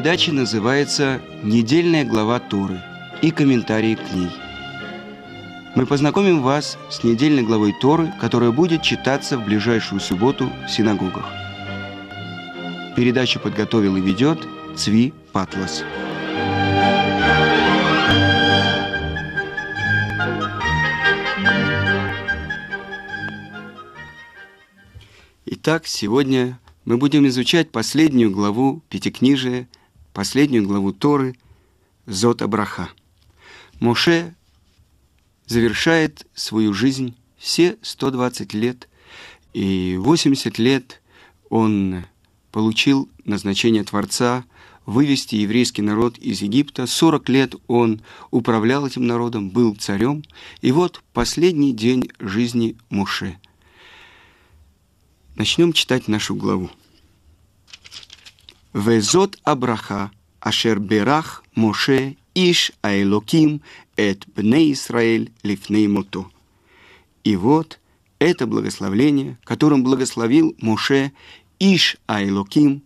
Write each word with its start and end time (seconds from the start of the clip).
Передача 0.00 0.32
называется 0.32 1.20
«Недельная 1.42 2.06
глава 2.06 2.40
Торы» 2.40 2.80
и 3.20 3.30
комментарии 3.30 3.96
к 3.96 4.14
ней. 4.14 4.30
Мы 5.74 5.84
познакомим 5.84 6.40
вас 6.40 6.78
с 6.88 7.04
недельной 7.04 7.42
главой 7.42 7.74
Торы, 7.78 8.10
которая 8.18 8.50
будет 8.50 8.82
читаться 8.82 9.36
в 9.36 9.44
ближайшую 9.44 10.00
субботу 10.00 10.50
в 10.66 10.70
синагогах. 10.70 11.26
Передачу 12.96 13.40
подготовил 13.40 13.94
и 13.96 14.00
ведет 14.00 14.38
Цви 14.74 15.12
Патлас. 15.32 15.84
Итак, 25.44 25.86
сегодня 25.86 26.58
мы 26.86 26.96
будем 26.96 27.26
изучать 27.26 27.70
последнюю 27.70 28.30
главу 28.30 28.82
Пятикнижия, 28.88 29.68
последнюю 30.20 30.66
главу 30.66 30.92
Торы 30.92 31.34
Зот 32.04 32.42
Абраха. 32.42 32.90
Моше 33.80 34.34
завершает 35.46 36.26
свою 36.34 36.74
жизнь 36.74 37.16
все 37.38 37.78
120 37.80 38.52
лет, 38.52 38.86
и 39.54 39.96
80 39.98 40.58
лет 40.58 41.00
он 41.48 42.04
получил 42.52 43.08
назначение 43.24 43.82
Творца 43.82 44.44
вывести 44.84 45.36
еврейский 45.36 45.80
народ 45.80 46.18
из 46.18 46.42
Египта. 46.42 46.86
40 46.86 47.28
лет 47.30 47.54
он 47.66 48.02
управлял 48.30 48.86
этим 48.86 49.06
народом, 49.06 49.48
был 49.48 49.74
царем. 49.74 50.22
И 50.60 50.70
вот 50.70 51.02
последний 51.14 51.72
день 51.72 52.10
жизни 52.18 52.76
Муше– 52.90 53.38
Начнем 55.40 55.72
читать 55.72 56.06
нашу 56.06 56.34
главу. 56.34 56.68
Везот 58.72 59.38
Абраха, 59.42 60.12
Ашер 60.38 60.78
Берах 60.78 61.42
Моше 61.54 62.16
Иш 62.34 62.72
Аэлоким 62.82 63.62
Эт 63.96 64.26
Бне 64.34 64.72
Исраэль 64.72 65.32
Лифней 65.42 65.88
Мото. 65.88 66.26
И 67.24 67.34
вот 67.34 67.80
это 68.20 68.46
благословление, 68.46 69.38
которым 69.44 69.82
благословил 69.82 70.54
Моше 70.60 71.12
Иш 71.58 71.96
Аэлоким, 72.06 72.82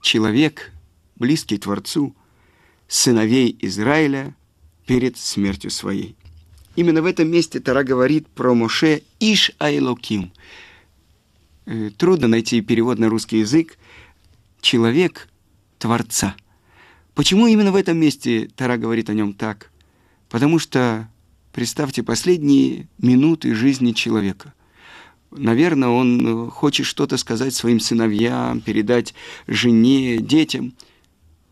человек, 0.00 0.70
близкий 1.16 1.58
Творцу, 1.58 2.14
сыновей 2.86 3.56
Израиля 3.60 4.36
перед 4.86 5.18
смертью 5.18 5.70
своей. 5.70 6.14
Именно 6.76 7.02
в 7.02 7.06
этом 7.06 7.28
месте 7.28 7.58
Тара 7.58 7.82
говорит 7.82 8.28
про 8.28 8.54
Моше 8.54 9.02
Иш 9.18 9.50
Аэлоким– 9.58 10.32
Э, 11.64 11.90
трудно 11.96 12.28
найти 12.28 12.60
перевод 12.60 12.98
на 12.98 13.08
русский 13.08 13.38
язык, 13.38 13.78
человек 14.62 15.28
Творца. 15.78 16.34
Почему 17.14 17.46
именно 17.46 17.72
в 17.72 17.76
этом 17.76 17.98
месте 17.98 18.48
Тара 18.56 18.78
говорит 18.78 19.10
о 19.10 19.14
нем 19.14 19.34
так? 19.34 19.70
Потому 20.30 20.58
что, 20.58 21.10
представьте, 21.52 22.02
последние 22.02 22.88
минуты 22.96 23.54
жизни 23.54 23.92
человека. 23.92 24.54
Наверное, 25.30 25.90
он 25.90 26.50
хочет 26.50 26.86
что-то 26.86 27.18
сказать 27.18 27.54
своим 27.54 27.80
сыновьям, 27.80 28.62
передать 28.62 29.12
жене, 29.46 30.18
детям. 30.18 30.72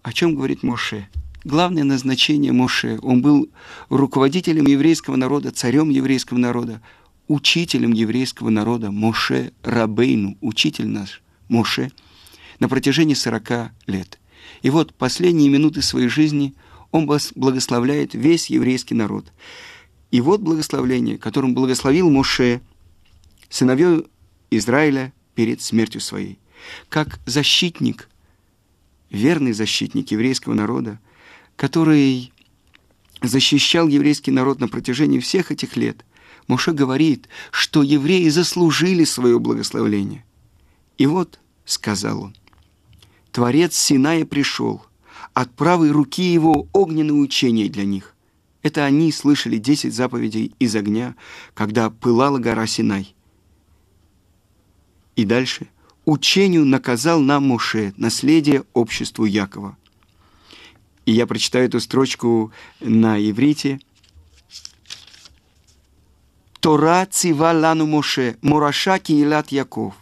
О 0.03 0.13
чем 0.15 0.35
говорит 0.35 0.63
Моше? 0.63 1.09
Главное 1.45 1.85
назначение 1.85 2.53
Моше. 2.53 2.99
Он 3.03 3.21
был 3.21 3.51
руководителем 3.91 4.67
еврейского 4.67 5.17
народа, 5.17 5.51
царем 5.51 5.91
еврейского 5.91 6.39
народа 6.39 6.81
учителем 7.31 7.93
еврейского 7.93 8.51
народа 8.51 8.91
Моше 8.91 9.53
Рабейну, 9.63 10.37
учитель 10.41 10.89
наш 10.89 11.23
Моше, 11.49 11.93
на 12.61 12.69
протяжении 12.69 13.15
40 13.15 13.73
лет. 13.87 14.21
И 14.63 14.71
вот 14.71 14.95
последние 14.95 15.49
минуты 15.49 15.83
своей 15.83 16.09
жизни 16.09 16.55
он 16.93 17.07
благословляет 17.35 18.15
весь 18.15 18.51
еврейский 18.51 18.95
народ. 18.95 19.33
И 20.11 20.21
вот 20.21 20.41
благословление, 20.41 21.19
которым 21.19 21.55
благословил 21.55 22.09
Моше 22.11 22.61
сыновей 23.49 24.07
Израиля 24.51 25.13
перед 25.35 25.61
смертью 25.61 26.01
своей. 26.01 26.39
Как 26.89 27.21
защитник, 27.27 28.09
верный 29.11 29.53
защитник 29.53 30.11
еврейского 30.13 30.55
народа, 30.55 31.01
который 31.57 32.33
защищал 33.23 33.89
еврейский 33.89 34.31
народ 34.31 34.61
на 34.61 34.69
протяжении 34.69 35.19
всех 35.19 35.51
этих 35.51 35.77
лет– 35.77 36.05
Моше 36.51 36.73
говорит, 36.73 37.29
что 37.53 37.83
евреи 37.83 38.29
заслужили 38.29 39.05
свое 39.05 39.39
благословление. 39.39 40.25
И 40.99 41.07
вот, 41.07 41.39
сказал 41.65 42.25
он, 42.25 42.37
Творец 43.33 43.77
Синая 43.77 44.25
пришел, 44.25 44.83
от 45.35 45.55
правой 45.55 45.91
руки 45.91 46.23
его 46.23 46.69
огненное 46.73 47.15
учение 47.15 47.69
для 47.69 47.85
них. 47.85 48.15
Это 48.63 48.85
они 48.85 49.11
слышали 49.13 49.57
десять 49.57 49.95
заповедей 49.95 50.53
из 50.59 50.75
огня, 50.77 51.15
когда 51.55 51.91
пылала 51.91 52.39
гора 52.39 52.67
Синай. 52.67 53.15
И 55.17 55.25
дальше 55.25 55.69
учению 56.05 56.65
наказал 56.65 57.21
нам 57.21 57.49
Моше, 57.49 57.95
наследие 57.97 58.65
обществу 58.73 59.25
Якова. 59.25 59.77
И 61.07 61.13
я 61.13 61.27
прочитаю 61.27 61.67
эту 61.67 61.81
строчку 61.81 62.53
на 62.81 63.19
иврите– 63.19 63.81
Тора 66.61 67.07
цива 67.07 67.53
лану 67.53 67.87
Моше, 67.87 68.37
Мураша 68.43 68.99
Киилат 68.99 69.51
Яков. 69.51 69.95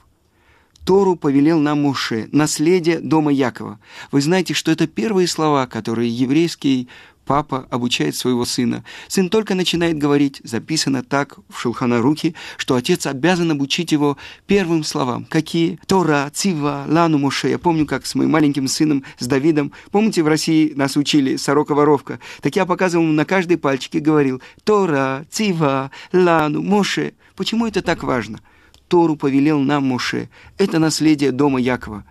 Тору 0.88 1.16
повелел 1.16 1.58
нам 1.58 1.82
Моше, 1.82 2.30
наследие 2.32 2.98
дома 2.98 3.30
Якова. 3.30 3.78
Вы 4.10 4.22
знаете, 4.22 4.54
что 4.54 4.70
это 4.70 4.86
первые 4.86 5.28
слова, 5.28 5.66
которые 5.66 6.08
еврейский 6.08 6.88
Папа 7.26 7.66
обучает 7.68 8.16
своего 8.16 8.46
сына. 8.46 8.84
Сын 9.06 9.28
только 9.28 9.54
начинает 9.54 9.98
говорить, 9.98 10.40
записано 10.44 11.02
так 11.02 11.40
в 11.50 11.60
Шулханарухе, 11.60 12.32
что 12.56 12.74
отец 12.74 13.04
обязан 13.04 13.50
обучить 13.50 13.92
его 13.92 14.16
первым 14.46 14.82
словам. 14.82 15.26
Какие? 15.26 15.78
Тора, 15.86 16.30
Цива, 16.32 16.86
Лану 16.88 17.18
Моше. 17.18 17.50
Я 17.50 17.58
помню, 17.58 17.84
как 17.84 18.06
с 18.06 18.14
моим 18.14 18.30
маленьким 18.30 18.66
сыном, 18.66 19.04
с 19.18 19.26
Давидом, 19.26 19.72
помните, 19.90 20.22
в 20.22 20.26
России 20.26 20.72
нас 20.74 20.96
учили 20.96 21.36
сорока-воровка? 21.36 22.18
Так 22.40 22.56
я 22.56 22.64
показывал 22.64 23.04
ему 23.04 23.12
на 23.12 23.26
каждой 23.26 23.58
пальчике, 23.58 23.98
говорил 23.98 24.40
Тора, 24.64 25.26
Цива, 25.30 25.90
Лану, 26.14 26.62
Моше. 26.62 27.12
Почему 27.36 27.66
это 27.66 27.82
так 27.82 28.04
важно? 28.04 28.40
Тору 28.88 29.16
повелел 29.16 29.60
нам 29.60 29.86
Моше. 29.86 30.28
Это 30.56 30.78
наследие 30.78 31.32
дома 31.32 31.60
Якова. 31.60 32.04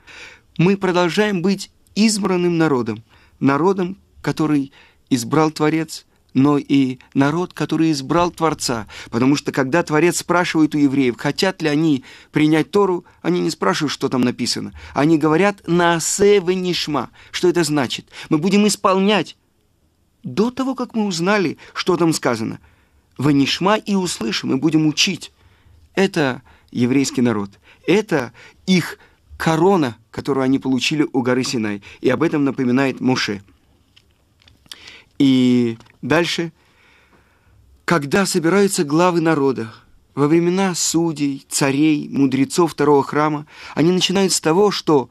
Мы 0.58 0.78
продолжаем 0.78 1.42
быть 1.42 1.72
избранным 1.96 2.58
народом. 2.58 3.04
Народом, 3.40 3.98
который 4.22 4.72
избрал 5.10 5.52
Творец, 5.52 6.06
но 6.34 6.58
и 6.60 7.00
народ, 7.14 7.54
который 7.54 7.92
избрал 7.92 8.30
Творца. 8.30 8.88
Потому 9.10 9.36
что 9.36 9.52
когда 9.52 9.82
Творец 9.82 10.20
спрашивает 10.20 10.76
у 10.76 10.78
евреев, 10.78 11.18
хотят 11.18 11.62
ли 11.62 11.68
они 11.68 12.04
принять 12.32 12.70
Тору, 12.70 13.06
они 13.22 13.40
не 13.40 13.50
спрашивают, 13.50 13.92
что 13.92 14.08
там 14.08 14.22
написано. 14.22 14.74
Они 14.94 15.18
говорят 15.18 15.68
«наасе 15.68 16.40
нишма». 16.40 17.10
Что 17.32 17.50
это 17.50 17.64
значит? 17.64 18.08
Мы 18.30 18.38
будем 18.38 18.68
исполнять 18.68 19.36
до 20.24 20.52
того, 20.52 20.76
как 20.76 20.94
мы 20.94 21.06
узнали, 21.06 21.58
что 21.74 21.98
там 21.98 22.14
сказано. 22.14 22.60
«Ванишма» 23.18 23.78
и 23.78 23.96
услышим, 23.96 24.50
мы 24.50 24.58
будем 24.58 24.86
учить. 24.86 25.32
Это 25.96 26.44
еврейский 26.72 27.22
народ. 27.22 27.52
Это 27.86 28.34
их 28.66 28.98
корона, 29.38 29.98
которую 30.12 30.44
они 30.44 30.60
получили 30.60 31.08
у 31.14 31.22
горы 31.22 31.44
Синай. 31.44 31.82
И 32.02 32.10
об 32.10 32.24
этом 32.24 32.44
напоминает 32.44 33.00
Моше– 33.00 33.42
и 35.18 35.78
дальше, 36.02 36.52
когда 37.86 38.26
собираются 38.26 38.84
главы 38.84 39.22
народа, 39.22 39.74
во 40.14 40.28
времена 40.28 40.74
судей, 40.76 41.46
царей, 41.48 42.10
мудрецов 42.10 42.72
второго 42.72 43.04
храма, 43.04 43.46
они 43.76 43.92
начинают 43.92 44.34
с 44.34 44.42
того, 44.42 44.72
что 44.72 45.10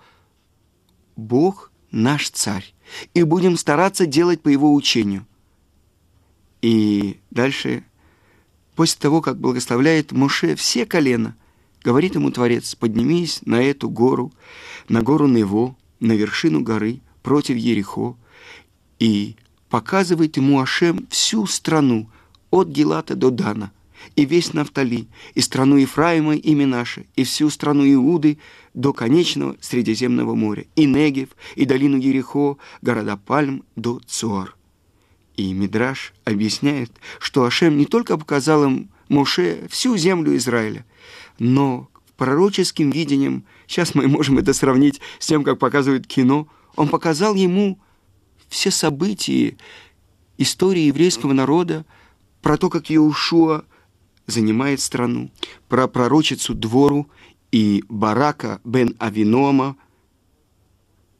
Бог 1.15 1.71
наш 1.91 2.31
царь, 2.31 2.75
и 3.15 3.23
будем 3.23 3.57
стараться 3.57 4.07
делать 4.07 4.43
по 4.43 4.49
его 4.49 4.75
учению. 4.75 5.27
И 6.61 7.21
дальше, 7.31 7.85
после 8.75 9.01
того, 9.01 9.23
как 9.23 9.39
благословляет 9.39 10.13
Моше 10.13 10.57
все 10.57 10.87
колено, 10.87 11.37
говорит 11.87 12.17
ему 12.17 12.33
Творец, 12.33 12.75
поднимись 12.75 13.43
на 13.47 13.63
эту 13.63 13.89
гору, 13.89 14.33
на 14.89 15.03
гору 15.03 15.29
Нево, 15.29 15.77
на 16.01 16.15
вершину 16.15 16.61
горы, 16.61 16.99
против 17.23 17.57
Ерехо, 17.57 18.17
и 18.99 19.37
показывает 19.69 20.37
ему 20.37 20.61
Ашем 20.61 21.07
всю 21.11 21.47
страну, 21.47 22.11
от 22.51 22.67
Гелата 22.67 23.15
до 23.15 23.31
Дана, 23.31 23.71
и 24.17 24.25
весь 24.25 24.53
Нафтали, 24.53 25.07
и 25.35 25.41
страну 25.41 25.77
Ефраима 25.77 26.35
и 26.35 26.55
Минаши, 26.57 27.07
и 27.15 27.23
всю 27.23 27.51
страну 27.51 27.85
Иуды 27.87 28.39
до 28.75 28.93
конечного 28.93 29.57
Средиземного 29.61 30.35
моря, 30.35 30.65
и 30.75 30.87
Негев, 30.87 31.29
и 31.55 31.67
долину 31.67 31.99
Ерехо, 31.99 32.57
города 32.83 33.17
Пальм 33.17 33.63
до 33.77 34.01
Цуар. 34.09 34.57
И 35.37 35.53
Мидраш 35.53 36.15
объясняет, 36.25 36.91
что 37.21 37.45
Ашем 37.45 37.77
не 37.79 37.87
только 37.87 38.19
показал 38.19 38.65
им 38.65 38.89
Моше 39.09 39.67
всю 39.69 39.97
землю 39.97 40.37
Израиля, 40.37 40.85
но 41.39 41.89
пророческим 42.17 42.91
видением, 42.91 43.45
сейчас 43.67 43.95
мы 43.95 44.09
можем 44.09 44.39
это 44.39 44.53
сравнить 44.53 45.01
с 45.19 45.27
тем, 45.27 45.45
как 45.45 45.59
показывают 45.59 46.07
кино, 46.07 46.49
Он 46.77 46.89
показал 46.89 47.35
ему 47.35 47.79
все 48.49 48.71
события 48.71 49.57
истории 50.39 50.83
еврейского 50.83 51.33
народа, 51.33 51.85
про 52.43 52.57
то, 52.57 52.71
как 52.71 52.91
Иешуа 52.91 53.65
занимает 54.27 54.81
страну, 54.81 55.31
про 55.69 55.89
пророчицу 55.89 56.55
Двору 56.55 57.09
и 57.51 57.85
Барака 57.89 58.61
бен 58.65 58.95
Авинома, 58.99 59.77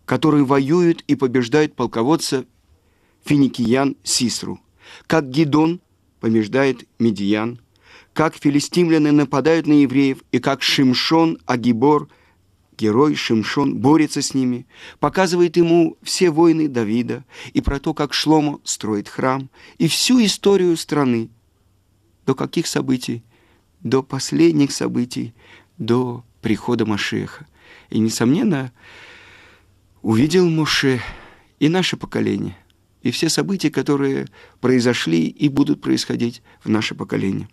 которые 0.05 0.45
воюют 0.45 1.03
и 1.07 1.17
побеждают 1.17 1.75
полководца 1.75 2.47
финикиян 3.25 3.97
Сисру, 4.05 4.61
как 5.07 5.29
Гидон 5.31 5.81
побеждает 6.21 6.89
медиян, 6.99 7.61
как 8.17 8.35
филистимляне 8.35 9.13
нападают 9.13 9.67
на 9.67 9.75
евреев 9.75 10.25
и 10.33 10.39
как 10.39 10.63
Шимшон 10.63 11.37
Агибор, 11.45 12.09
герой 12.79 13.15
Шимшон, 13.15 13.77
борется 13.77 14.23
с 14.23 14.33
ними, 14.33 14.67
показывает 15.01 15.59
ему 15.59 15.99
все 16.03 16.31
войны 16.31 16.67
Давида 16.67 17.27
и 17.53 17.61
про 17.61 17.79
то, 17.79 17.93
как 17.93 18.15
Шломо 18.15 18.59
строит 18.65 19.11
храм, 19.11 19.51
и 19.77 19.87
всю 19.87 20.25
историю 20.25 20.79
страны. 20.79 21.29
До 22.25 22.35
каких 22.35 22.69
событий? 22.69 23.23
До 23.81 24.03
последних 24.03 24.73
событий, 24.73 25.35
до 25.77 26.25
прихода 26.41 26.87
Машеха. 26.87 27.47
И, 27.91 27.99
несомненно, 27.99 28.73
увидел 30.01 30.49
Моше 30.49 31.03
и 31.61 31.69
наше 31.69 31.99
поколение, 31.99 32.57
и 33.03 33.11
все 33.11 33.29
события, 33.29 33.71
которые 33.71 34.27
произошли 34.63 35.27
и 35.27 35.51
будут 35.51 35.83
происходить 35.83 36.41
в 36.65 36.71
наше 36.71 36.95
поколение. 36.95 37.51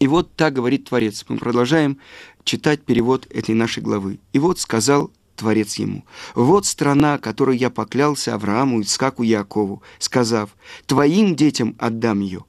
И 0.00 0.08
вот 0.08 0.34
так 0.34 0.54
говорит 0.54 0.88
Творец. 0.88 1.24
Мы 1.28 1.36
продолжаем 1.36 1.98
читать 2.44 2.82
перевод 2.82 3.26
этой 3.30 3.54
нашей 3.54 3.82
главы. 3.82 4.18
И 4.32 4.38
вот 4.38 4.58
сказал 4.58 5.10
Творец 5.36 5.76
ему, 5.76 6.04
«Вот 6.34 6.66
страна, 6.66 7.18
которой 7.18 7.56
я 7.56 7.70
поклялся 7.70 8.34
Аврааму, 8.34 8.80
Ицкаку 8.80 9.22
и 9.22 9.28
Якову, 9.28 9.82
сказав, 9.98 10.56
твоим 10.86 11.36
детям 11.36 11.76
отдам 11.78 12.20
ее. 12.20 12.44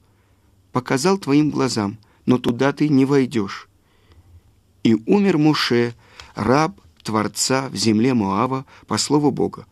Показал 0.72 1.18
твоим 1.18 1.50
глазам, 1.50 1.98
но 2.26 2.38
туда 2.38 2.72
ты 2.72 2.88
не 2.88 3.04
войдешь». 3.04 3.68
И 4.82 4.94
умер 5.06 5.38
Муше, 5.38 5.94
раб 6.34 6.80
Творца 7.02 7.68
в 7.68 7.76
земле 7.76 8.14
Моава 8.14 8.64
по 8.86 8.96
слову 8.98 9.30
Бога, 9.30 9.66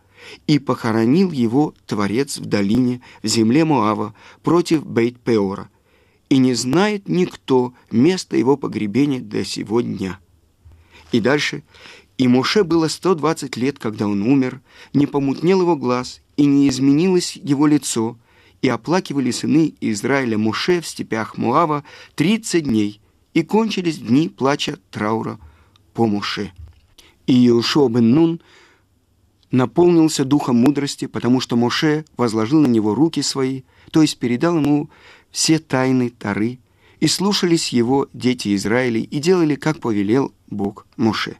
и 0.46 0.58
похоронил 0.58 1.32
его 1.32 1.74
Творец 1.86 2.38
в 2.38 2.44
долине 2.44 3.00
в 3.22 3.26
земле 3.26 3.64
Моава 3.64 4.14
против 4.42 4.84
Бейт-Пеора– 4.84 5.68
и 6.30 6.38
не 6.38 6.54
знает 6.54 7.08
никто 7.08 7.74
места 7.90 8.36
его 8.36 8.56
погребения 8.56 9.20
до 9.20 9.44
сего 9.44 9.82
дня. 9.82 10.20
И 11.12 11.20
дальше. 11.20 11.64
И 12.16 12.28
Моше 12.28 12.64
было 12.64 12.88
120 12.88 13.56
лет, 13.56 13.78
когда 13.78 14.06
он 14.06 14.22
умер, 14.22 14.62
не 14.94 15.06
помутнел 15.06 15.62
его 15.62 15.76
глаз, 15.76 16.22
и 16.36 16.46
не 16.46 16.68
изменилось 16.68 17.36
его 17.36 17.66
лицо, 17.66 18.16
и 18.62 18.68
оплакивали 18.68 19.30
сыны 19.30 19.74
Израиля 19.80 20.38
Моше 20.38 20.80
в 20.80 20.86
степях 20.86 21.36
Муава 21.36 21.82
30 22.14 22.64
дней, 22.64 23.00
и 23.34 23.42
кончились 23.42 23.98
дни 23.98 24.28
плача 24.28 24.78
траура 24.90 25.38
по 25.94 26.06
Моше. 26.06 26.52
И 27.26 27.46
Иошуа 27.46 27.88
бен 27.88 28.10
Нун 28.10 28.40
наполнился 29.50 30.24
духом 30.24 30.56
мудрости, 30.56 31.06
потому 31.06 31.40
что 31.40 31.56
Моше 31.56 32.04
возложил 32.16 32.60
на 32.60 32.66
него 32.66 32.94
руки 32.94 33.22
свои, 33.22 33.62
то 33.90 34.02
есть 34.02 34.18
передал 34.18 34.58
ему 34.58 34.90
все 35.30 35.58
тайны 35.58 36.10
Тары, 36.10 36.58
и 37.00 37.06
слушались 37.06 37.70
его 37.70 38.08
дети 38.12 38.54
Израиля 38.54 39.00
и 39.00 39.18
делали, 39.18 39.54
как 39.54 39.80
повелел 39.80 40.32
Бог 40.48 40.86
Муше. 40.96 41.36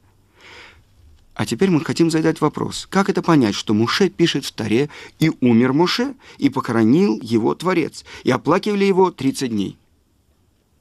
А 1.34 1.46
теперь 1.46 1.70
мы 1.70 1.82
хотим 1.82 2.10
задать 2.10 2.40
вопрос, 2.40 2.86
как 2.90 3.08
это 3.08 3.22
понять, 3.22 3.54
что 3.54 3.72
Муше 3.72 4.08
пишет 4.08 4.44
в 4.44 4.52
Таре, 4.52 4.90
и 5.18 5.30
умер 5.40 5.72
Муше, 5.72 6.14
и 6.38 6.50
похоронил 6.50 7.18
его 7.22 7.54
Творец, 7.54 8.04
и 8.24 8.30
оплакивали 8.30 8.84
его 8.84 9.10
30 9.10 9.50
дней. 9.50 9.78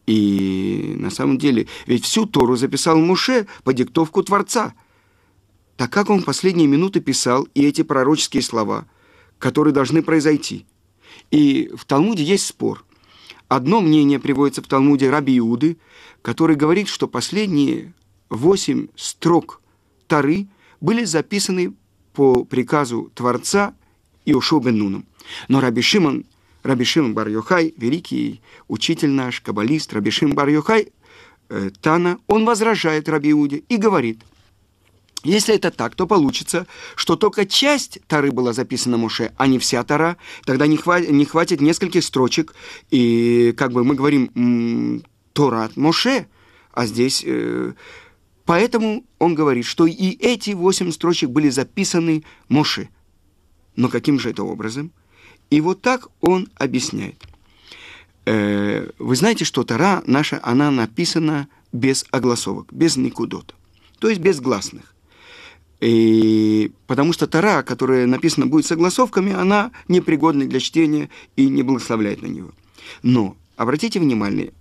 И 0.05 0.95
на 0.97 1.11
самом 1.11 1.37
деле, 1.37 1.67
ведь 1.85 2.03
всю 2.03 2.25
Тору 2.25 2.55
записал 2.55 2.97
Муше 2.97 3.47
по 3.63 3.73
диктовку 3.73 4.23
Творца. 4.23 4.73
Так 5.77 5.91
как 5.91 6.09
он 6.09 6.21
в 6.21 6.25
последние 6.25 6.67
минуты 6.67 6.99
писал 6.99 7.47
и 7.53 7.65
эти 7.65 7.83
пророческие 7.83 8.41
слова, 8.41 8.85
которые 9.37 9.73
должны 9.73 10.01
произойти. 10.01 10.65
И 11.31 11.71
в 11.75 11.85
Талмуде 11.85 12.23
есть 12.23 12.47
спор– 12.47 12.83
Одно 13.49 13.81
мнение 13.81 14.19
приводится 14.19 14.61
в 14.61 14.67
Талмуде 14.67 15.09
Раби 15.09 15.37
Иуды, 15.39 15.77
который 16.21 16.55
говорит, 16.55 16.87
что 16.87 17.07
последние 17.07 17.93
восемь 18.29 18.87
строк 18.95 19.61
Тары 20.07 20.47
были 20.79 21.03
записаны 21.03 21.73
по 22.13 22.45
приказу 22.45 23.11
Творца 23.15 23.73
Иошуа 24.25 24.61
бен 24.61 24.77
Нуном. 24.77 25.05
Но 25.47 25.61
Раби 25.61 25.81
Шимон, 25.81 26.25
Раби 26.61 26.85
Шимон 26.85 27.15
бар 27.15 27.27
Йохай, 27.27 27.73
великий 27.75 28.41
учитель 28.67 29.09
наш, 29.09 29.41
каббалист 29.41 29.93
Раби 29.93 30.11
Шимон 30.11 30.35
бар 30.35 30.49
Йохай, 30.49 30.89
э, 31.49 31.71
Тана, 31.81 32.19
он 32.27 32.45
возражает 32.45 33.09
Раби 33.09 33.31
Иуде 33.31 33.63
и 33.67 33.77
говорит– 33.77 34.21
если 35.23 35.55
это 35.55 35.69
так, 35.71 35.95
то 35.95 36.07
получится, 36.07 36.65
что 36.95 37.15
только 37.15 37.45
часть 37.45 37.99
Тары 38.07 38.31
была 38.31 38.53
записана 38.53 38.97
Моше, 38.97 39.33
а 39.37 39.47
не 39.47 39.59
вся 39.59 39.83
Тара. 39.83 40.17
Тогда 40.45 40.65
не, 40.67 40.77
хватит, 40.77 41.11
не 41.11 41.25
хватит 41.25 41.61
нескольких 41.61 42.03
строчек. 42.03 42.53
И, 42.89 43.53
как 43.57 43.71
бы 43.71 43.83
мы 43.83 43.95
говорим, 43.95 45.03
Торат 45.33 45.75
Моше. 45.77 46.27
А 46.71 46.85
здесь... 46.85 47.23
Э, 47.25 47.73
поэтому 48.45 49.03
он 49.17 49.35
говорит, 49.35 49.65
что 49.65 49.85
и 49.85 50.11
эти 50.19 50.51
восемь 50.51 50.91
строчек 50.91 51.29
были 51.29 51.49
записаны 51.49 52.23
Моше. 52.47 52.89
Но 53.75 53.89
каким 53.89 54.19
же 54.19 54.29
это 54.29 54.43
образом? 54.43 54.91
И 55.49 55.61
вот 55.61 55.81
так 55.81 56.07
он 56.21 56.47
объясняет. 56.55 57.23
Э, 58.25 58.89
вы 58.99 59.15
знаете, 59.15 59.43
что 59.43 59.63
Тара 59.63 60.03
наша, 60.05 60.39
она 60.43 60.71
написана 60.71 61.47
без 61.71 62.05
огласовок, 62.11 62.71
без 62.71 62.95
никудот, 62.95 63.55
то 63.99 64.09
есть 64.09 64.21
без 64.21 64.39
гласных. 64.39 64.93
И 65.79 66.71
потому 66.87 67.13
что 67.13 67.27
Тара, 67.27 67.63
которая 67.63 68.05
написана 68.05 68.47
будет 68.47 68.65
согласовками, 68.65 69.33
она 69.33 69.71
непригодна 69.87 70.45
для 70.45 70.59
чтения 70.59 71.09
и 71.35 71.47
не 71.47 71.63
благословляет 71.63 72.21
на 72.21 72.27
него. 72.27 72.51
Но 73.01 73.37
обратите 73.55 73.99
внимание, 73.99 74.53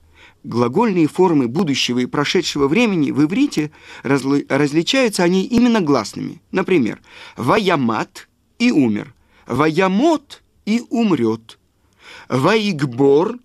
глагольные 0.45 1.09
формы 1.09 1.49
будущего 1.49 1.99
и 1.99 2.07
прошедшего 2.07 2.69
времени 2.69 3.11
в 3.11 3.25
иврите 3.25 3.73
разли, 4.03 4.47
различаются 4.49 5.25
они 5.25 5.45
именно 5.45 5.81
гласными. 5.81 6.41
Например, 6.53 7.01
«ваямат» 7.37 8.29
и 8.59 8.71
«умер», 8.71 9.15
«ваямот» 9.47 10.43
и 10.67 10.83
«умрет», 10.89 11.59
«ваигбор» 12.29 13.39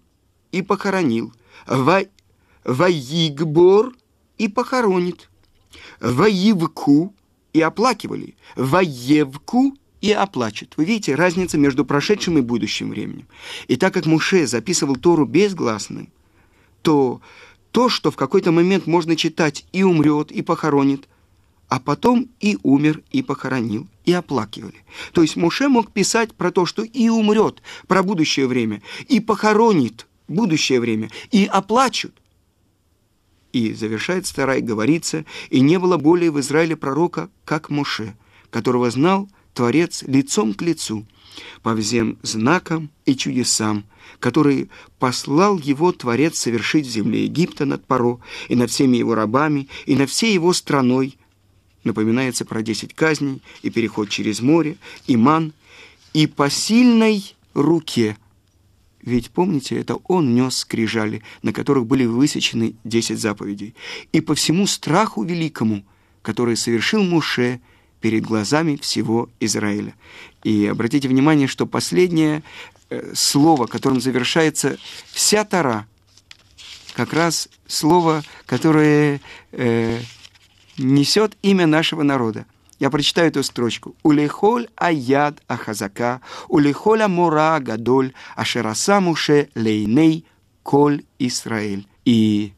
и 0.51 0.61
«похоронил», 0.61 1.33
«ва», 1.65 2.03
«ваигбор» 2.63 3.93
и 4.37 4.47
«похоронит», 4.47 5.29
«ваивку» 5.99 7.15
и 7.53 7.61
оплакивали, 7.61 8.35
воевку 8.55 9.77
и 10.01 10.11
оплачет. 10.11 10.73
Вы 10.75 10.85
видите 10.85 11.15
разницу 11.15 11.57
между 11.57 11.85
прошедшим 11.85 12.37
и 12.37 12.41
будущим 12.41 12.89
временем. 12.89 13.27
И 13.67 13.77
так 13.77 13.93
как 13.93 14.05
Муше 14.05 14.45
записывал 14.47 14.97
Тору 14.97 15.25
безгласным, 15.25 16.09
то 16.81 17.21
то, 17.71 17.89
что 17.89 18.11
в 18.11 18.15
какой-то 18.15 18.51
момент 18.51 18.85
можно 18.85 19.15
читать 19.15 19.65
и 19.71 19.83
умрет, 19.83 20.31
и 20.31 20.41
похоронит, 20.41 21.07
а 21.69 21.79
потом 21.79 22.29
и 22.39 22.57
умер, 22.61 23.01
и 23.11 23.23
похоронил, 23.23 23.87
и 24.05 24.11
оплакивали. 24.13 24.83
То 25.13 25.21
есть 25.21 25.37
Муше 25.37 25.69
мог 25.69 25.91
писать 25.91 26.33
про 26.33 26.51
то, 26.51 26.65
что 26.65 26.83
и 26.83 27.09
умрет, 27.09 27.61
про 27.87 28.03
будущее 28.03 28.47
время, 28.47 28.81
и 29.07 29.19
похоронит 29.19 30.05
будущее 30.27 30.79
время, 30.79 31.09
и 31.31 31.45
оплачут. 31.45 32.13
И 33.53 33.71
завершает 33.73 34.25
Старай, 34.25 34.61
говорится, 34.61 35.25
и 35.51 35.61
не 35.61 35.77
было 35.77 35.97
более 35.97 36.31
в 36.31 36.39
Израиле 36.39 36.75
пророка, 36.75 37.29
как 37.45 37.69
Моше, 37.69 38.15
которого 38.49 38.89
знал 38.89 39.29
Творец 39.53 40.03
лицом 40.07 40.55
к 40.55 40.63
лицу, 40.63 41.05
по 41.61 41.75
всем 41.75 42.17
знакам 42.23 42.89
и 43.05 43.15
чудесам, 43.15 43.85
которые 44.19 44.69
послал 44.97 45.59
его 45.59 45.91
Творец 45.91 46.39
совершить 46.39 46.87
в 46.87 46.89
земле 46.89 47.25
Египта 47.25 47.65
над 47.65 47.85
Паро 47.85 48.19
и 48.49 48.55
над 48.55 48.71
всеми 48.71 48.97
его 48.97 49.13
рабами 49.13 49.69
и 49.85 49.95
над 49.95 50.09
всей 50.09 50.33
его 50.33 50.51
страной. 50.51 51.17
Напоминается 51.83 52.45
про 52.45 52.63
десять 52.63 52.95
казней 52.95 53.43
и 53.61 53.69
переход 53.69 54.09
через 54.09 54.41
море, 54.41 54.77
и 55.05 55.15
ман, 55.15 55.53
и 56.13 56.25
по 56.25 56.49
сильной 56.49 57.35
руке– 57.53 58.17
ведь, 59.05 59.31
помните, 59.31 59.77
это 59.77 59.95
он 60.07 60.33
нес 60.33 60.57
скрижали, 60.59 61.21
на 61.41 61.51
которых 61.51 61.85
были 61.85 62.05
высечены 62.05 62.75
десять 62.83 63.19
заповедей. 63.19 63.75
И 64.13 64.21
по 64.21 64.33
всему 64.33 64.65
страху 64.65 65.23
великому, 65.23 65.85
который 66.21 66.55
совершил 66.55 67.03
Муше 67.03 67.59
перед 67.99 68.23
глазами 68.23 68.77
всего 68.81 69.29
Израиля. 69.39 69.93
И 70.43 70.65
обратите 70.65 71.07
внимание, 71.07 71.47
что 71.47 71.65
последнее 71.65 72.43
э, 72.89 73.13
слово, 73.13 73.65
которым 73.67 73.99
завершается 73.99 74.77
вся 75.11 75.43
Тара, 75.43 75.85
как 76.93 77.11
раз 77.11 77.49
слово, 77.67 78.23
которое 78.45 79.19
э, 79.51 79.99
несет 80.77 81.37
имя 81.41 81.67
нашего 81.67 82.03
народа. 82.03 82.45
Я 82.79 82.89
прочитаю 82.89 83.27
эту 83.27 83.43
строчку. 83.43 83.95
«Улехоль 84.03 84.67
аяд 84.75 85.41
ахазака, 85.47 86.21
улехоль 86.47 87.01
амора 87.01 87.59
гадоль, 87.59 88.13
ашераса 88.35 88.99
муше 88.99 89.49
лейней 89.55 90.25
коль 90.63 91.03
Исраэль». 91.19 91.87
И 92.05 92.53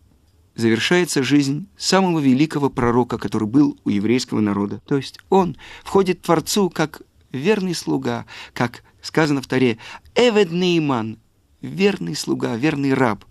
завершается 0.56 1.22
жизнь 1.22 1.68
самого 1.78 2.20
великого 2.20 2.70
пророка, 2.70 3.18
который 3.18 3.48
был 3.48 3.78
у 3.84 3.90
еврейского 3.90 4.40
народа. 4.40 4.82
То 4.88 4.98
есть 4.98 5.20
он 5.30 5.58
входит 5.84 6.20
к 6.20 6.24
Творцу 6.24 6.70
как 6.70 7.02
верный 7.32 7.76
слуга, 7.76 8.26
как 8.54 8.84
сказано 9.02 9.42
в 9.42 9.48
Таре, 9.48 9.78
«Эвед 10.16 10.52
Нейман», 10.52 11.20
верный 11.62 12.16
слуга, 12.16 12.56
верный 12.56 12.94
раб. 12.94 13.26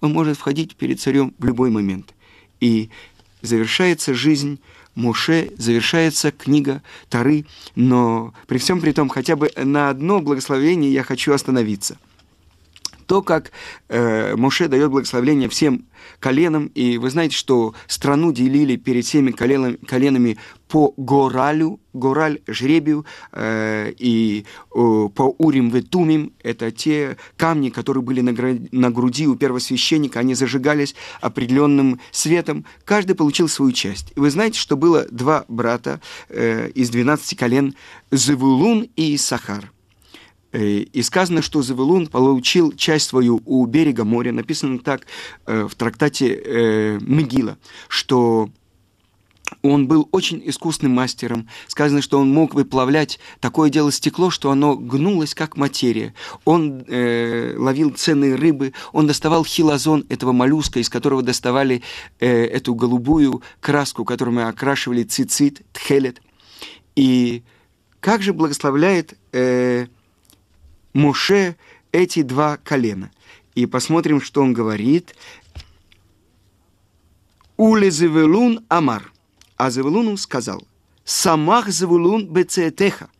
Он 0.00 0.12
может 0.12 0.38
входить 0.38 0.76
перед 0.76 1.00
царем 1.00 1.34
в 1.38 1.44
любой 1.44 1.70
момент. 1.70 2.14
И 2.60 2.90
завершается 3.42 4.14
жизнь 4.14 4.60
Моше, 4.94 5.50
завершается 5.56 6.30
книга 6.30 6.82
Тары, 7.08 7.46
но 7.74 8.34
при 8.46 8.58
всем 8.58 8.80
при 8.80 8.92
том 8.92 9.08
хотя 9.08 9.36
бы 9.36 9.50
на 9.56 9.90
одно 9.90 10.20
благословение 10.20 10.92
я 10.92 11.02
хочу 11.02 11.32
остановиться– 11.32 11.98
то, 13.10 13.22
как 13.22 13.50
э, 13.88 14.36
Моше 14.36 14.68
дает 14.68 14.88
благословление 14.92 15.48
всем 15.48 15.86
коленам, 16.20 16.66
и 16.76 16.96
вы 16.96 17.10
знаете, 17.10 17.34
что 17.34 17.74
страну 17.88 18.32
делили 18.32 18.76
перед 18.76 19.04
всеми 19.04 19.32
коленами, 19.32 19.78
коленами 19.84 20.38
по 20.68 20.94
горалю, 20.96 21.80
гораль 21.92 22.38
жребию, 22.46 23.04
э, 23.32 23.92
и 23.98 24.44
э, 24.44 25.08
по 25.12 25.34
урим 25.38 25.70
ветумим, 25.70 26.34
это 26.44 26.70
те 26.70 27.16
камни, 27.36 27.70
которые 27.70 28.04
были 28.04 28.20
на, 28.20 28.32
на 28.70 28.90
груди 28.92 29.26
у 29.26 29.34
первосвященника, 29.34 30.20
они 30.20 30.34
зажигались 30.34 30.94
определенным 31.20 31.98
светом, 32.12 32.64
каждый 32.84 33.16
получил 33.16 33.48
свою 33.48 33.72
часть. 33.72 34.12
И 34.14 34.20
вы 34.20 34.30
знаете, 34.30 34.60
что 34.60 34.76
было 34.76 35.04
два 35.10 35.46
брата 35.48 36.00
э, 36.28 36.70
из 36.76 36.90
12 36.90 37.36
колен, 37.36 37.74
Зевулун 38.12 38.86
и 38.94 39.16
Сахар– 39.16 39.72
и 40.58 41.02
сказано, 41.02 41.42
что 41.42 41.62
Завелун 41.62 42.06
получил 42.06 42.72
часть 42.72 43.08
свою 43.08 43.40
у 43.44 43.64
берега 43.66 44.04
моря. 44.04 44.32
Написано 44.32 44.78
так 44.78 45.06
э, 45.46 45.66
в 45.68 45.74
трактате 45.74 46.34
э, 46.34 46.98
Мегила, 47.00 47.56
что 47.88 48.50
он 49.62 49.86
был 49.86 50.08
очень 50.12 50.42
искусным 50.44 50.92
мастером. 50.92 51.48
Сказано, 51.66 52.02
что 52.02 52.18
он 52.18 52.32
мог 52.32 52.54
выплавлять 52.54 53.18
такое 53.40 53.70
дело 53.70 53.92
стекло, 53.92 54.30
что 54.30 54.50
оно 54.50 54.76
гнулось, 54.76 55.34
как 55.34 55.56
материя. 55.56 56.14
Он 56.44 56.84
э, 56.86 57.54
ловил 57.56 57.90
ценные 57.90 58.34
рыбы, 58.36 58.72
он 58.92 59.06
доставал 59.06 59.44
хилозон 59.44 60.06
этого 60.08 60.32
моллюска, 60.32 60.78
из 60.80 60.88
которого 60.88 61.22
доставали 61.22 61.82
э, 62.20 62.44
эту 62.46 62.74
голубую 62.74 63.42
краску, 63.60 64.04
которую 64.04 64.34
мы 64.34 64.44
окрашивали 64.44 65.02
цицит, 65.02 65.62
тхелет. 65.72 66.22
И 66.96 67.42
как 68.00 68.22
же 68.22 68.32
благословляет... 68.32 69.18
Э, 69.32 69.86
Муше 70.92 71.56
эти 71.92 72.22
два 72.22 72.56
колена. 72.56 73.10
И 73.54 73.66
посмотрим, 73.66 74.20
что 74.20 74.42
он 74.42 74.52
говорит. 74.52 75.14
Уле 77.56 77.90
Зевелун 77.90 78.64
Амар. 78.68 79.12
А 79.56 79.70
Зевелуну 79.70 80.16
сказал, 80.16 80.66
Самах 81.04 81.68
Зевулун 81.68 82.26
бецетеха. 82.26 83.10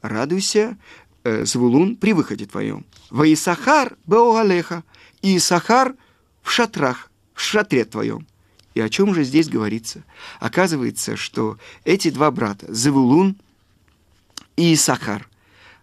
Радуйся, 0.00 0.78
э, 1.24 1.44
Звулун, 1.44 1.96
при 1.96 2.12
выходе 2.12 2.46
твоем. 2.46 2.86
Во 3.10 3.30
Исахар 3.30 3.96
беогалеха. 4.06 4.84
И 5.22 5.36
Исахар 5.36 5.94
в 6.42 6.50
шатрах, 6.50 7.10
в 7.34 7.40
шатре 7.40 7.84
твоем. 7.84 8.26
И 8.74 8.80
о 8.80 8.88
чем 8.88 9.14
же 9.14 9.24
здесь 9.24 9.48
говорится? 9.48 10.04
Оказывается, 10.38 11.16
что 11.16 11.58
эти 11.84 12.10
два 12.10 12.30
брата, 12.30 12.72
Зевулун 12.72 13.36
и 14.56 14.74
Исахар– 14.74 15.28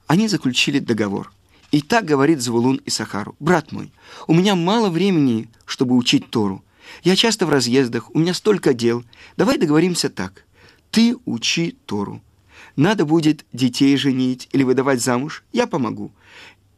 они 0.07 0.27
заключили 0.27 0.79
договор. 0.79 1.31
И 1.71 1.81
так 1.81 2.05
говорит 2.05 2.41
Завулун 2.41 2.77
и 2.85 2.89
Сахару. 2.89 3.35
«Брат 3.39 3.71
мой, 3.71 3.91
у 4.27 4.33
меня 4.33 4.55
мало 4.55 4.89
времени, 4.89 5.49
чтобы 5.65 5.95
учить 5.95 6.29
Тору. 6.29 6.63
Я 7.03 7.15
часто 7.15 7.45
в 7.45 7.49
разъездах, 7.49 8.13
у 8.13 8.19
меня 8.19 8.33
столько 8.33 8.73
дел. 8.73 9.03
Давай 9.37 9.57
договоримся 9.57 10.09
так. 10.09 10.45
Ты 10.91 11.17
учи 11.25 11.75
Тору. 11.85 12.21
Надо 12.75 13.05
будет 13.05 13.45
детей 13.53 13.95
женить 13.97 14.49
или 14.51 14.63
выдавать 14.63 15.01
замуж, 15.01 15.43
я 15.51 15.67
помогу. 15.67 16.11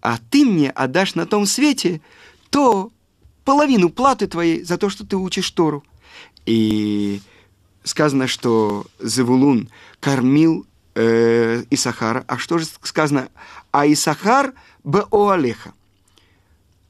А 0.02 0.18
ты 0.30 0.46
мне 0.46 0.70
отдашь 0.70 1.16
на 1.16 1.26
том 1.26 1.46
свете 1.46 2.02
то 2.50 2.92
половину 3.44 3.90
платы 3.90 4.28
твоей 4.28 4.64
за 4.64 4.78
то, 4.78 4.90
что 4.90 5.06
ты 5.06 5.18
учишь 5.18 5.50
Тору. 5.52 5.84
И 6.46 7.22
сказано, 7.84 8.28
что 8.28 8.86
Завулун 9.00 9.70
кормил 10.00 10.66
э, 10.96 11.64
Исахара. 11.70 12.24
А 12.28 12.38
что 12.38 12.58
же 12.58 12.66
сказано? 12.82 13.30
А 13.72 13.86
Исахар 13.86 14.54
беоалеха. 14.84 15.74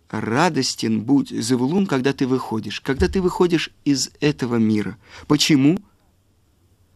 Радостен 0.10 1.02
будь, 1.02 1.30
Завулун, 1.30 1.88
когда 1.88 2.14
ты 2.14 2.26
выходишь, 2.26 2.80
когда 2.80 3.10
ты 3.10 3.22
выходишь 3.22 3.72
из 3.84 4.12
этого 4.22 4.56
мира. 4.56 4.98
Почему? 5.28 5.78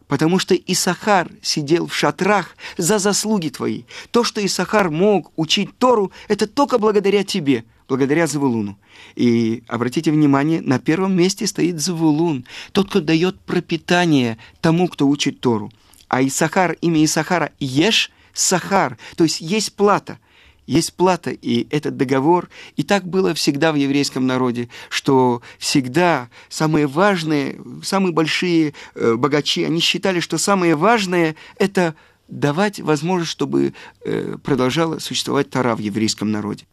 Потому 0.08 0.38
что 0.38 0.54
Исахар 0.54 1.30
сидел 1.42 1.86
в 1.86 1.94
шатрах 1.94 2.56
за 2.76 2.98
заслуги 2.98 3.48
твои. 3.48 3.82
То, 4.10 4.24
что 4.24 4.44
Исахар 4.44 4.90
мог 4.90 5.32
учить 5.36 5.76
Тору, 5.78 6.10
это 6.28 6.48
только 6.48 6.78
благодаря 6.78 7.22
тебе, 7.22 7.64
благодаря 7.88 8.26
Завулуну. 8.26 8.76
И 9.14 9.62
обратите 9.68 10.10
внимание, 10.10 10.62
на 10.62 10.80
первом 10.80 11.14
месте 11.14 11.46
стоит 11.46 11.80
Завулун, 11.80 12.44
тот, 12.72 12.88
кто 12.88 13.00
дает 13.00 13.38
пропитание 13.40 14.38
тому, 14.60 14.88
кто 14.88 15.06
учит 15.06 15.40
Тору. 15.40 15.70
А 16.10 16.22
Исахар, 16.24 16.72
имя 16.80 17.04
Исахара, 17.04 17.52
Еш 17.60 18.10
Сахар, 18.34 18.98
то 19.16 19.24
есть 19.24 19.40
есть 19.40 19.74
плата. 19.74 20.18
Есть 20.66 20.92
плата, 20.94 21.30
и 21.30 21.66
этот 21.70 21.96
договор, 21.96 22.48
и 22.76 22.82
так 22.82 23.06
было 23.06 23.32
всегда 23.34 23.72
в 23.72 23.76
еврейском 23.76 24.26
народе, 24.26 24.68
что 24.88 25.40
всегда 25.58 26.28
самые 26.48 26.86
важные, 26.86 27.60
самые 27.82 28.12
большие 28.12 28.74
э, 28.94 29.14
богачи, 29.14 29.64
они 29.64 29.80
считали, 29.80 30.20
что 30.20 30.36
самое 30.36 30.76
важное– 30.76 31.34
это 31.58 31.94
давать 32.28 32.78
возможность, 32.80 33.32
чтобы 33.32 33.72
э, 34.04 34.36
продолжала 34.42 34.98
существовать 34.98 35.50
Тара 35.50 35.74
в 35.74 35.80
еврейском 35.80 36.30
народе. 36.30 36.66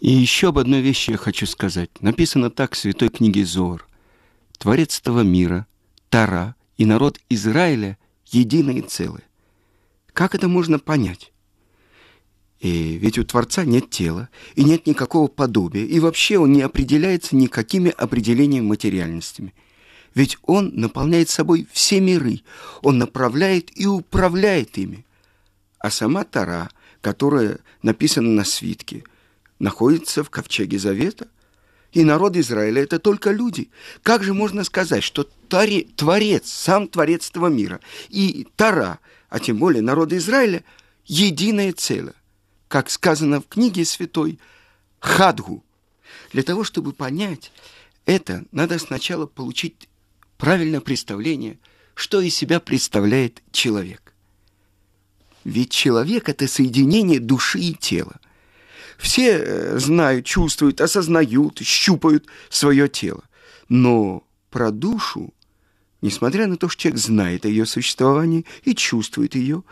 И 0.00 0.10
еще 0.10 0.48
об 0.48 0.58
одной 0.58 0.80
вещи 0.80 1.10
я 1.12 1.16
хочу 1.16 1.46
сказать. 1.46 1.90
Написано 2.00 2.50
так 2.50 2.74
в 2.74 2.78
Святой 2.78 3.08
книге 3.08 3.44
Зор. 3.44 3.86
Творец 4.58 5.00
этого 5.00 5.20
мира, 5.20 5.66
Тара 6.08 6.54
и 6.78 6.86
народ 6.86 7.18
Израиля– 7.28 7.98
единое 8.30 8.82
целое. 8.82 9.22
Как 10.12 10.34
это 10.34 10.48
можно 10.48 10.78
понять? 10.78 11.32
И 12.60 12.98
ведь 12.98 13.18
у 13.18 13.24
Творца 13.24 13.64
нет 13.64 13.90
тела, 13.90 14.28
и 14.56 14.64
нет 14.64 14.86
никакого 14.86 15.28
подобия, 15.28 15.84
и 15.84 16.00
вообще 16.00 16.38
он 16.38 16.52
не 16.52 16.62
определяется 16.62 17.36
никакими 17.36 17.90
определениями 17.90 18.66
материальностями. 18.66 19.54
Ведь 20.14 20.38
он 20.42 20.72
наполняет 20.74 21.28
собой 21.28 21.68
все 21.72 22.00
миры, 22.00 22.40
он 22.82 22.98
направляет 22.98 23.70
и 23.78 23.86
управляет 23.86 24.76
ими. 24.76 25.06
А 25.78 25.90
сама 25.90 26.24
Тара, 26.24 26.70
которая 27.00 27.60
написана 27.82 28.30
на 28.30 28.44
свитке, 28.44 29.04
находится 29.60 30.24
в 30.24 30.30
ковчеге 30.30 30.78
Завета– 30.78 31.28
и 31.92 32.04
народ 32.04 32.36
Израиля– 32.36 32.82
это 32.84 32.98
только 32.98 33.30
люди. 33.30 33.70
Как 34.02 34.22
же 34.22 34.34
можно 34.34 34.64
сказать, 34.64 35.02
что 35.02 35.24
Творец, 35.48 36.50
сам 36.50 36.86
Творец 36.86 37.30
этого 37.30 37.46
мира, 37.46 37.80
и 38.08 38.46
Тара, 38.56 38.98
а 39.28 39.40
тем 39.40 39.58
более 39.58 39.82
народ 39.82 40.12
Израиля– 40.12 40.64
единое 41.06 41.72
целое? 41.72 42.14
Как 42.68 42.90
сказано 42.90 43.40
в 43.40 43.48
книге 43.48 43.84
святой 43.86 44.38
Хадгу. 45.00 45.64
Для 46.32 46.42
того, 46.42 46.64
чтобы 46.64 46.92
понять 46.92 47.52
это, 48.04 48.44
надо 48.52 48.78
сначала 48.78 49.24
получить 49.26 49.88
правильное 50.36 50.80
представление, 50.80 51.58
что 51.94 52.20
из 52.20 52.34
себя 52.34 52.60
представляет 52.60 53.42
человек. 53.50 54.12
Ведь 55.44 55.70
человек– 55.70 56.28
это 56.30 56.46
соединение 56.46 57.20
души 57.20 57.60
и 57.60 57.72
тела– 57.72 58.20
все 58.98 59.38
э, 59.38 59.78
знают, 59.78 60.26
чувствуют, 60.26 60.80
осознают, 60.80 61.60
щупают 61.60 62.26
свое 62.50 62.88
тело. 62.88 63.22
Но 63.68 64.24
про 64.50 64.70
душу, 64.70 65.32
несмотря 66.02 66.46
на 66.46 66.56
то, 66.56 66.68
что 66.68 66.82
человек 66.82 67.00
знает 67.00 67.46
о 67.46 67.48
ее 67.48 67.64
существовании 67.64 68.44
и 68.64 68.74
чувствует 68.74 69.36
ее, 69.36 69.62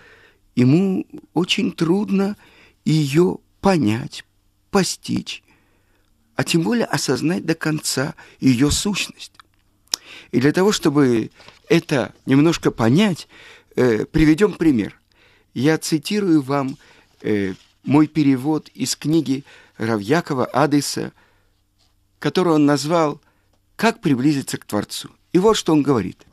ему 0.54 1.06
очень 1.35 1.73
трудно 1.73 2.37
ее 2.85 3.38
понять, 3.61 4.25
постичь, 4.71 5.42
а 6.37 6.45
тем 6.45 6.62
более 6.62 6.87
осознать 6.87 7.45
до 7.45 7.56
конца 7.56 8.14
ее 8.38 8.71
сущность. 8.71 9.33
И 10.30 10.40
для 10.40 10.52
того, 10.52 10.71
чтобы 10.71 11.30
это 11.68 12.14
немножко 12.26 12.71
понять, 12.71 13.26
э, 13.75 14.04
приведем 14.04 14.52
пример. 14.52 15.00
Я 15.52 15.78
цитирую 15.78 16.42
вам 16.42 16.76
э, 17.23 17.54
мой 17.86 18.08
перевод 18.08 18.68
из 18.74 18.96
книги 18.96 19.44
Равьякова 19.78 20.44
Адеса, 20.46 21.12
который 22.18 22.54
он 22.54 22.66
назвал 22.66 23.20
«Как 23.76 24.00
приблизиться 24.00 24.58
к 24.58 24.64
Творцу». 24.64 25.10
И 25.32 25.38
вот 25.38 25.56
что 25.56 25.72
он 25.72 25.82
говорит. 25.82 26.26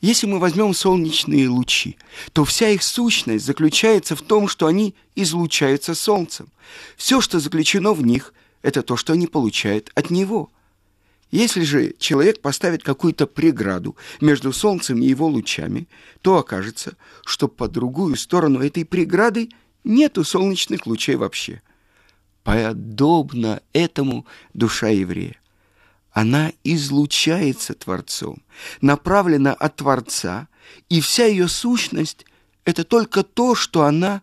Если 0.00 0.26
мы 0.26 0.40
возьмем 0.40 0.74
солнечные 0.74 1.48
лучи, 1.48 1.96
то 2.32 2.44
вся 2.44 2.68
их 2.70 2.82
сущность 2.82 3.44
заключается 3.44 4.16
в 4.16 4.22
том, 4.22 4.48
что 4.48 4.66
они 4.66 4.96
излучаются 5.14 5.94
солнцем. 5.94 6.48
Все, 6.96 7.20
что 7.20 7.38
заключено 7.38 7.92
в 7.92 8.04
них, 8.04 8.34
это 8.62 8.82
то, 8.82 8.96
что 8.96 9.12
они 9.12 9.28
получают 9.28 9.92
от 9.94 10.10
него. 10.10 10.50
Если 11.30 11.62
же 11.62 11.94
человек 11.98 12.40
поставит 12.40 12.82
какую-то 12.82 13.26
преграду 13.26 13.96
между 14.20 14.52
солнцем 14.52 15.00
и 15.00 15.06
его 15.06 15.28
лучами, 15.28 15.86
то 16.20 16.36
окажется, 16.36 16.96
что 17.24 17.46
по 17.46 17.68
другую 17.68 18.16
сторону 18.16 18.60
этой 18.60 18.84
преграды 18.84 19.50
нету 19.84 20.24
солнечных 20.24 20.86
лучей 20.86 21.16
вообще. 21.16 21.62
Подобно 22.44 23.62
этому 23.72 24.26
душа 24.52 24.88
еврея 24.88 25.36
она 26.12 26.52
излучается 26.62 27.74
Творцом, 27.74 28.42
направлена 28.80 29.54
от 29.54 29.76
Творца, 29.76 30.48
и 30.88 31.00
вся 31.00 31.24
ее 31.24 31.48
сущность– 31.48 32.26
это 32.64 32.84
только 32.84 33.22
то, 33.22 33.54
что 33.54 33.84
она 33.84 34.22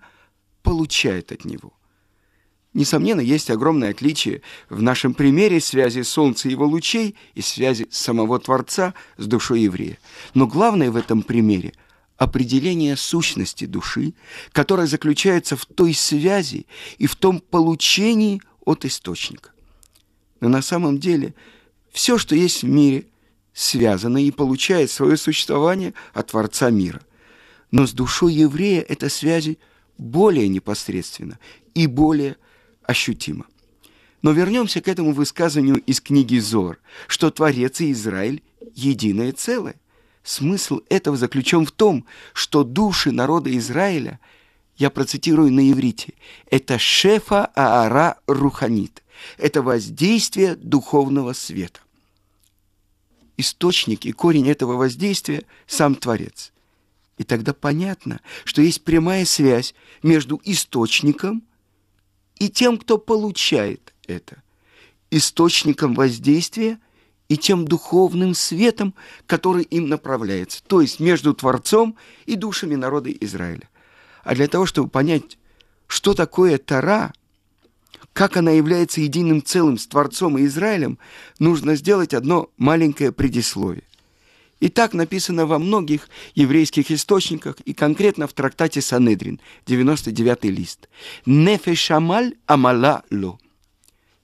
получает 0.62 1.32
от 1.32 1.46
Него. 1.46 1.74
Несомненно, 2.76 3.22
есть 3.22 3.50
огромное 3.50 3.90
отличие 3.90 4.44
в 4.70 4.82
нашем 4.82 5.16
примере 5.16 5.60
связи 5.60 6.04
Солнца 6.04 6.48
и 6.48 6.52
его 6.52 6.66
лучей 6.68 7.16
и 7.34 7.42
связи 7.42 7.88
самого 7.90 8.40
Творца 8.40 8.94
с 9.18 9.26
душой 9.26 9.62
еврея. 9.62 9.98
Но 10.36 10.46
главное 10.46 10.92
в 10.92 10.96
этом 10.96 11.24
примере– 11.24 11.74
определение 12.20 12.96
сущности 12.96 13.66
души, 13.66 14.14
которая 14.52 14.86
заключается 14.86 15.56
в 15.56 15.66
той 15.66 15.96
связи 15.96 16.68
и 17.00 17.08
в 17.08 17.16
том 17.16 17.40
получении 17.40 18.42
от 18.64 18.86
источника. 18.86 19.50
Но 20.40 20.50
на 20.50 20.62
самом 20.62 21.00
деле– 21.00 21.34
все, 21.92 22.18
что 22.18 22.36
есть 22.36 22.64
в 22.64 22.68
мире, 22.68 23.08
связано 23.54 24.24
и 24.24 24.32
получает 24.32 24.92
свое 24.92 25.18
существование 25.18 25.94
от 26.14 26.28
Творца 26.28 26.70
мира. 26.70 27.02
Но 27.72 27.86
с 27.88 27.94
душой 27.94 28.34
еврея 28.34 28.82
эта 28.82 29.10
связь 29.10 29.50
более 29.98 30.48
непосредственна 30.48 31.40
и 31.74 31.88
более 31.88 32.38
ощутима. 32.84 33.46
Но 34.22 34.32
вернемся 34.32 34.82
к 34.82 34.88
этому 34.88 35.14
высказыванию 35.14 35.78
из 35.78 36.02
книги 36.02 36.40
Зор, 36.40 36.80
что 37.08 37.32
Творец 37.32 37.82
и 37.82 37.92
Израиль– 37.92 38.44
единое 38.76 39.32
целое. 39.32 39.76
Смысл 40.30 40.82
этого 40.90 41.18
заключен 41.18 41.66
в 41.66 41.72
том, 41.72 42.06
что 42.34 42.64
души 42.64 43.12
народа 43.12 43.50
Израиля, 43.58 44.20
я 44.78 44.92
процитирую 44.92 45.52
на 45.52 45.72
иврите, 45.72 46.14
это 46.52 46.78
шефа 46.78 47.48
аара 47.56 48.20
руханит, 48.28 49.02
это 49.40 49.64
воздействие 49.64 50.56
духовного 50.56 51.34
света. 51.34 51.80
Источник 53.38 54.06
и 54.06 54.12
корень 54.12 54.48
этого 54.48 54.74
воздействия– 54.74 55.46
сам 55.66 55.96
Творец. 55.96 56.54
И 57.18 57.24
тогда 57.24 57.52
понятно, 57.52 58.22
что 58.46 58.62
есть 58.62 58.84
прямая 58.84 59.26
связь 59.26 59.74
между 60.04 60.40
источником 60.44 61.42
и 62.36 62.50
тем, 62.50 62.78
кто 62.78 63.00
получает 63.00 63.96
это. 64.06 64.44
Источником 65.10 65.96
воздействия 65.96 66.78
и 67.30 67.38
тем 67.38 67.66
духовным 67.66 68.34
светом, 68.34 68.94
который 69.26 69.64
им 69.64 69.88
направляется. 69.88 70.62
То 70.68 70.82
есть 70.82 71.00
между 71.00 71.34
Творцом 71.34 71.96
и 72.26 72.36
душами 72.36 72.76
народа 72.76 73.12
Израиля. 73.12 73.70
А 74.24 74.36
для 74.36 74.48
того, 74.48 74.66
чтобы 74.66 74.90
понять, 74.90 75.38
что 75.88 76.14
такое 76.14 76.58
Тара, 76.58 77.14
как 78.14 78.36
она 78.36 78.52
является 78.52 79.00
единым 79.00 79.44
целым 79.44 79.78
с 79.78 79.88
Творцом 79.88 80.38
и 80.38 80.46
Израилем, 80.46 80.98
нужно 81.38 81.76
сделать 81.76 82.14
одно 82.14 82.50
маленькое 82.58 83.12
предисловие. 83.12 83.84
И 84.60 84.68
так 84.68 84.94
написано 84.94 85.46
во 85.46 85.58
многих 85.58 86.10
еврейских 86.36 86.92
источниках 86.92 87.62
и 87.62 87.74
конкретно 87.74 88.28
в 88.28 88.34
трактате 88.34 88.82
Санедрин, 88.82 89.40
99 89.68 90.46
лист. 90.46 90.90
«Нефешамаль 91.26 92.36
амала 92.46 93.04
ло». 93.10 93.40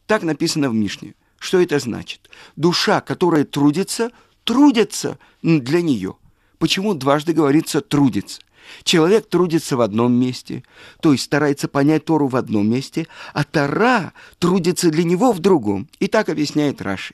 Так 0.07 0.23
написано 0.23 0.69
в 0.69 0.73
Мишне. 0.73 1.15
Что 1.39 1.61
это 1.61 1.79
значит? 1.79 2.29
Душа, 2.55 3.01
которая 3.01 3.45
трудится, 3.45 4.11
трудится 4.43 5.17
для 5.41 5.81
нее. 5.81 6.15
Почему 6.57 6.93
дважды 6.93 7.33
говорится 7.33 7.81
«трудится»? 7.81 8.41
Человек 8.83 9.29
трудится 9.29 9.77
в 9.77 9.81
одном 9.81 10.13
месте, 10.13 10.63
то 10.99 11.11
есть 11.11 11.25
старается 11.25 11.67
понять 11.67 12.05
Тору 12.05 12.27
в 12.27 12.35
одном 12.35 12.67
месте, 12.67 13.07
а 13.33 13.43
Тора 13.43 14.13
трудится 14.39 14.89
для 14.89 15.03
него 15.03 15.31
в 15.31 15.39
другом. 15.39 15.87
И 15.99 16.07
так 16.07 16.29
объясняет 16.29 16.81
Раши. 16.81 17.13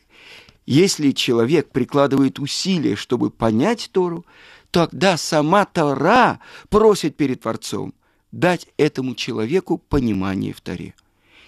Если 0.66 1.12
человек 1.12 1.72
прикладывает 1.72 2.40
усилия, 2.40 2.96
чтобы 2.96 3.32
понять 3.32 3.90
Тору, 3.92 4.26
тогда 4.70 5.18
сама 5.18 5.66
Тора 5.66 6.40
просит 6.70 7.18
перед 7.18 7.42
Творцом 7.42 7.94
дать 8.32 8.68
этому 8.78 9.16
человеку 9.16 9.78
понимание 9.78 10.54
в 10.54 10.62
Торе. 10.62 10.94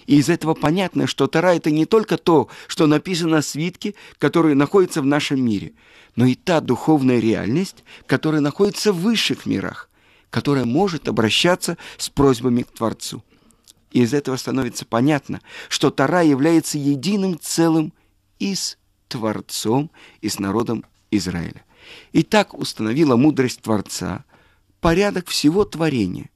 И 0.05 0.17
из 0.17 0.29
этого 0.29 0.53
понятно, 0.53 1.07
что 1.07 1.27
Тора– 1.27 1.55
это 1.55 1.71
не 1.71 1.85
только 1.85 2.17
то, 2.17 2.49
что 2.67 2.87
написано 2.87 3.41
в 3.41 3.45
свитке, 3.45 3.95
которые 4.17 4.55
находятся 4.55 5.01
в 5.01 5.05
нашем 5.05 5.43
мире, 5.43 5.73
но 6.15 6.25
и 6.25 6.35
та 6.35 6.61
духовная 6.61 7.19
реальность, 7.19 7.83
которая 8.05 8.41
находится 8.41 8.91
в 8.91 9.01
высших 9.01 9.45
мирах 9.45 9.89
которая 10.33 10.65
может 10.65 11.07
обращаться 11.07 11.77
с 11.97 12.09
просьбами 12.09 12.63
к 12.63 12.71
Творцу. 12.71 13.23
И 13.91 14.01
из 14.01 14.15
этого 14.15 14.35
становится 14.35 14.83
понятно, 14.83 15.41
что 15.69 15.91
Тара 15.91 16.23
является 16.23 16.79
единым 16.79 17.37
целым 17.39 17.93
и 18.39 18.55
с 18.55 18.79
Творцом, 19.09 19.91
и 20.21 20.29
с 20.29 20.39
народом 20.39 20.85
Израиля. 21.11 21.63
И 22.13 22.23
так 22.23 22.55
установила 22.55 23.15
мудрость 23.15 23.61
Творца 23.61 24.25
порядок 24.81 25.27
всего 25.27 25.65
творения, 25.65 26.31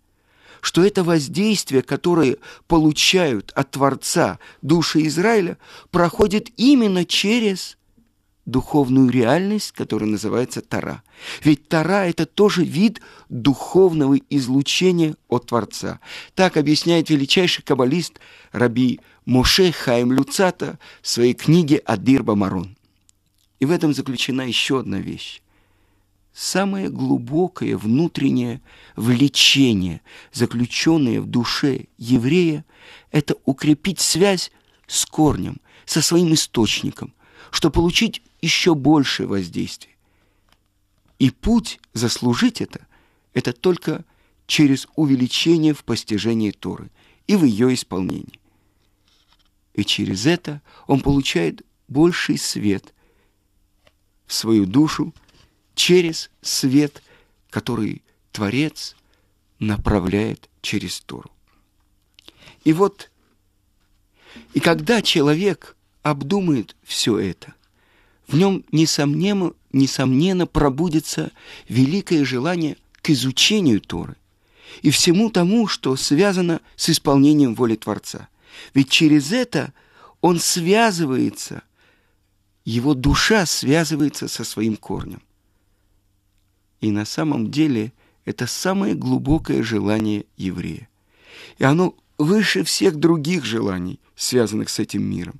что 0.68 0.84
это 0.84 1.02
воздействие, 1.02 1.82
которое 1.82 2.36
получают 2.68 3.54
от 3.56 3.72
Творца 3.72 4.38
души 4.62 5.08
Израиля, 5.08 5.58
проходит 5.92 6.50
именно 6.58 7.06
через 7.06 7.78
духовную 8.46 9.10
реальность, 9.10 9.72
которая 9.72 10.10
называется 10.10 10.60
Тара. 10.60 11.04
Ведь 11.42 11.70
Тара– 11.70 12.06
это 12.10 12.26
тоже 12.26 12.66
вид 12.66 13.00
духовного 13.30 14.18
излучения 14.30 15.16
от 15.30 15.46
Творца. 15.46 16.02
Так 16.36 16.58
объясняет 16.58 17.10
величайший 17.10 17.64
каббалист 17.64 18.20
Раби 18.52 19.00
Моше 19.26 19.72
Хаим 19.72 20.12
Люцата 20.12 20.80
в 21.02 21.08
своей 21.08 21.34
книге 21.34 21.78
«Адир 21.86 22.24
Бамарон». 22.24 22.76
И 23.62 23.66
в 23.66 23.72
этом 23.72 23.94
заключена 23.94 24.42
еще 24.42 24.82
одна 24.82 25.00
вещь. 25.00 25.42
Самое 26.40 26.90
глубокое 26.90 27.76
внутреннее 27.76 28.62
влечение, 28.96 30.02
заключенное 30.32 31.20
в 31.20 31.26
душе 31.26 31.88
еврея, 31.98 32.64
это 33.10 33.36
укрепить 33.46 34.00
связь 34.00 34.52
с 34.86 35.08
корнем, 35.08 35.60
со 35.88 36.00
своим 36.04 36.32
источником, 36.36 37.16
чтобы 37.50 37.74
получить 37.74 38.22
еще 38.40 38.76
большее 38.76 39.26
воздействие. 39.26 39.96
И 41.18 41.32
путь 41.32 41.80
заслужить 41.94 42.62
это– 42.62 42.86
это 43.34 43.52
только 43.52 44.06
через 44.46 44.88
увеличение 44.96 45.74
в 45.74 45.84
постижении 45.84 46.52
Торы 46.52 46.92
и 47.26 47.36
в 47.36 47.46
ее 47.46 47.74
исполнении. 47.74 48.40
И 49.74 49.84
через 49.84 50.28
это 50.28 50.62
он 50.86 51.00
получает 51.02 51.64
больший 51.88 52.38
свет 52.38 52.94
в 54.28 54.34
свою 54.36 54.68
душу 54.68 55.16
через 55.78 56.32
свет, 56.42 57.04
который 57.52 58.02
Творец 58.32 58.96
направляет 59.60 60.50
через 60.62 61.00
Тору. 61.00 61.30
И 62.64 62.74
вот, 62.74 63.12
и 64.54 64.60
когда 64.60 65.02
человек 65.04 65.78
обдумает 66.02 66.76
все 66.84 67.20
это, 67.20 67.54
в 68.28 68.36
нем, 68.36 68.66
несомненно, 68.72 69.54
несомненно, 69.72 70.48
пробудется 70.48 71.32
великое 71.70 72.26
желание 72.26 72.76
к 73.04 73.12
изучению 73.12 73.80
Торы 73.80 74.16
и 74.82 74.90
всему 74.90 75.30
тому, 75.30 75.68
что 75.68 75.96
связано 75.96 76.60
с 76.76 76.90
исполнением 76.90 77.54
воли 77.54 77.76
Творца. 77.76 78.30
Ведь 78.74 78.90
через 78.90 79.32
это 79.32 79.74
он 80.22 80.40
связывается, 80.40 81.62
его 82.66 82.96
душа 82.96 83.46
связывается 83.46 84.28
со 84.28 84.44
своим 84.44 84.76
корнем. 84.76 85.22
И 86.82 86.92
на 86.92 87.06
самом 87.06 87.50
деле 87.52 87.92
это 88.26 88.48
самое 88.48 88.94
глубокое 88.94 89.64
желание 89.64 90.26
еврея. 90.36 90.88
И 91.58 91.64
оно 91.64 91.96
выше 92.18 92.64
всех 92.64 92.96
других 92.98 93.46
желаний, 93.46 94.00
связанных 94.16 94.70
с 94.70 94.80
этим 94.80 95.04
миром. 95.04 95.40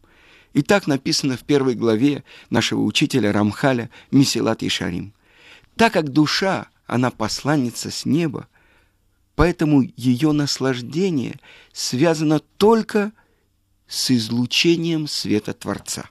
И 0.54 0.62
так 0.62 0.88
написано 0.88 1.38
в 1.38 1.44
первой 1.44 1.76
главе 1.76 2.24
нашего 2.50 2.82
учителя 2.82 3.32
Рамхаля 3.32 3.90
Месилат 4.12 4.64
Ишарим. 4.64 5.14
Так 5.76 5.94
как 5.94 6.10
душа, 6.10 6.70
она 6.88 7.12
посланница 7.12 7.92
с 7.92 8.06
неба, 8.06 8.48
поэтому 9.36 9.84
ее 9.96 10.32
наслаждение 10.32 11.40
связано 11.74 12.40
только 12.40 13.12
с 13.88 14.10
излучением 14.10 15.08
света 15.08 15.54
Творца. 15.54 16.10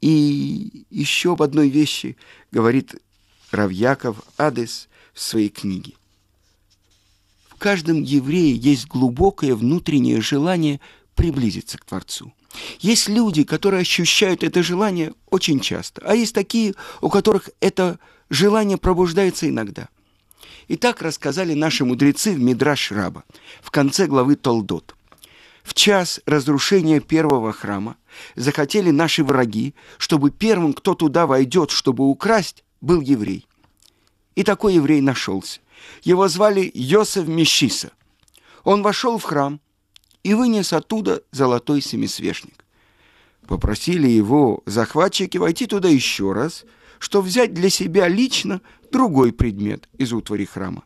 И 0.00 0.84
еще 0.90 1.32
об 1.32 1.42
одной 1.42 1.68
вещи 1.68 2.16
говорит 2.52 2.94
Равьяков 3.50 4.16
Адес 4.36 4.88
в 5.12 5.20
своей 5.20 5.48
книге. 5.48 5.94
В 7.48 7.56
каждом 7.56 8.02
еврее 8.02 8.54
есть 8.54 8.86
глубокое 8.86 9.54
внутреннее 9.54 10.20
желание 10.20 10.80
приблизиться 11.14 11.76
к 11.78 11.84
Творцу. 11.84 12.32
Есть 12.80 13.08
люди, 13.08 13.44
которые 13.44 13.82
ощущают 13.82 14.42
это 14.42 14.62
желание 14.62 15.12
очень 15.28 15.60
часто, 15.60 16.02
а 16.04 16.14
есть 16.14 16.34
такие, 16.34 16.74
у 17.00 17.08
которых 17.08 17.50
это 17.60 17.98
желание 18.28 18.78
пробуждается 18.78 19.48
иногда. 19.48 19.88
И 20.68 20.76
так 20.76 21.02
рассказали 21.02 21.54
наши 21.54 21.84
мудрецы 21.84 22.32
в 22.32 22.40
Мидраш 22.40 22.92
Раба 22.92 23.24
в 23.60 23.70
конце 23.70 24.06
главы 24.06 24.36
Толдот. 24.36 24.94
В 25.62 25.74
час 25.74 26.20
разрушения 26.26 27.00
первого 27.00 27.52
храма 27.52 27.96
захотели 28.34 28.90
наши 28.90 29.22
враги, 29.22 29.74
чтобы 29.98 30.30
первым, 30.30 30.72
кто 30.72 30.94
туда 30.94 31.26
войдет, 31.26 31.70
чтобы 31.70 32.04
украсть, 32.04 32.64
был 32.80 33.00
еврей. 33.00 33.46
И 34.34 34.42
такой 34.42 34.74
еврей 34.74 35.00
нашелся. 35.00 35.60
Его 36.02 36.28
звали 36.28 36.70
Йосеф 36.74 37.26
Мещиса. 37.26 37.92
Он 38.64 38.82
вошел 38.82 39.18
в 39.18 39.22
храм 39.22 39.60
и 40.22 40.34
вынес 40.34 40.72
оттуда 40.72 41.22
золотой 41.32 41.80
семисвешник. 41.80 42.64
Попросили 43.46 44.06
его 44.06 44.62
захватчики 44.66 45.38
войти 45.38 45.66
туда 45.66 45.88
еще 45.88 46.32
раз, 46.32 46.64
чтобы 46.98 47.28
взять 47.28 47.54
для 47.54 47.70
себя 47.70 48.06
лично 48.08 48.60
другой 48.92 49.32
предмет 49.32 49.88
из 49.96 50.12
утвари 50.12 50.44
храма. 50.44 50.84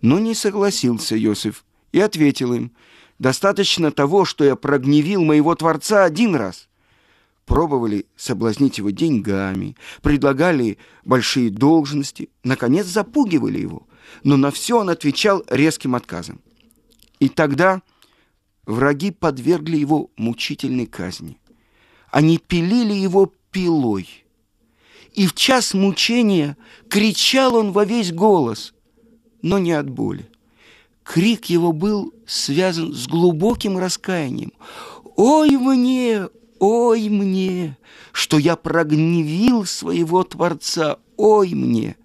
Но 0.00 0.18
не 0.18 0.34
согласился 0.34 1.16
Йосиф 1.16 1.64
и 1.92 2.00
ответил 2.00 2.54
им, 2.54 2.72
«Достаточно 3.18 3.90
того, 3.92 4.26
что 4.26 4.44
я 4.44 4.56
прогневил 4.56 5.24
моего 5.24 5.54
Творца 5.54 6.04
один 6.04 6.34
раз 6.34 6.68
пробовали 7.46 8.06
соблазнить 8.16 8.78
его 8.78 8.90
деньгами, 8.90 9.76
предлагали 10.02 10.78
большие 11.04 11.48
должности, 11.48 12.28
наконец 12.44 12.86
запугивали 12.86 13.58
его, 13.58 13.86
но 14.24 14.36
на 14.36 14.50
все 14.50 14.80
он 14.80 14.90
отвечал 14.90 15.42
резким 15.48 15.94
отказом. 15.94 16.40
И 17.20 17.28
тогда 17.28 17.80
враги 18.66 19.12
подвергли 19.12 19.78
его 19.78 20.10
мучительной 20.16 20.86
казни. 20.86 21.38
Они 22.10 22.38
пилили 22.38 22.92
его 22.92 23.32
пилой. 23.50 24.24
И 25.12 25.26
в 25.26 25.34
час 25.34 25.72
мучения 25.72 26.56
кричал 26.90 27.54
он 27.54 27.72
во 27.72 27.84
весь 27.84 28.12
голос, 28.12 28.74
но 29.40 29.58
не 29.58 29.72
от 29.72 29.88
боли. 29.88 30.28
Крик 31.04 31.46
его 31.46 31.72
был 31.72 32.12
связан 32.26 32.92
с 32.92 33.06
глубоким 33.06 33.78
раскаянием. 33.78 34.52
«Ой 35.14 35.50
мне, 35.52 36.26
Ой 36.58 37.08
мне, 37.08 37.76
что 38.12 38.38
я 38.38 38.56
прогневил 38.56 39.66
своего 39.66 40.24
Творца, 40.24 40.98
ой 41.16 41.54
мне. 41.54 41.96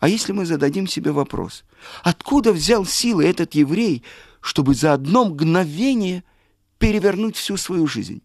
А 0.00 0.08
если 0.08 0.32
мы 0.32 0.44
зададим 0.44 0.86
себе 0.86 1.12
вопрос, 1.12 1.64
откуда 2.02 2.52
взял 2.52 2.84
силы 2.84 3.24
этот 3.24 3.54
еврей, 3.54 4.02
чтобы 4.40 4.74
за 4.74 4.92
одно 4.92 5.24
мгновение 5.24 6.24
перевернуть 6.78 7.36
всю 7.36 7.56
свою 7.56 7.86
жизнь? 7.86 8.20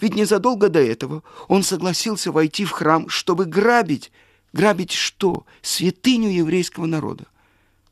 Ведь 0.00 0.14
незадолго 0.14 0.68
до 0.68 0.80
этого 0.80 1.22
он 1.48 1.62
согласился 1.62 2.32
войти 2.32 2.64
в 2.64 2.70
храм, 2.70 3.08
чтобы 3.08 3.44
грабить. 3.44 4.12
Грабить 4.52 4.92
что? 4.92 5.44
Святыню 5.60 6.30
еврейского 6.30 6.86
народа. 6.86 7.26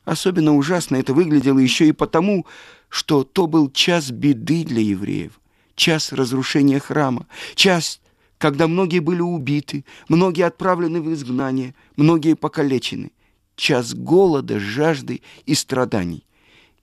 Особенно 0.05 0.57
ужасно 0.57 0.97
это 0.97 1.13
выглядело 1.13 1.59
еще 1.59 1.87
и 1.87 1.93
потому, 1.93 2.47
что 2.89 3.25
то 3.25 3.47
был 3.47 3.71
час 3.71 4.11
беды 4.11 4.65
для 4.65 4.81
евреев– 4.81 5.33
час 5.77 6.13
разрушения 6.13 6.81
храма, 6.81 7.27
час, 7.55 8.01
когда 8.39 8.67
многие 8.67 8.99
были 8.99 9.21
убиты, 9.21 9.85
многие 10.09 10.47
отправлены 10.47 11.01
в 11.01 11.13
изгнание, 11.13 11.75
многие 11.97 12.35
покалечены, 12.35 13.13
час 13.55 13.95
голода, 13.95 14.59
жажды 14.59 15.23
и 15.45 15.55
страданий. 15.55 16.25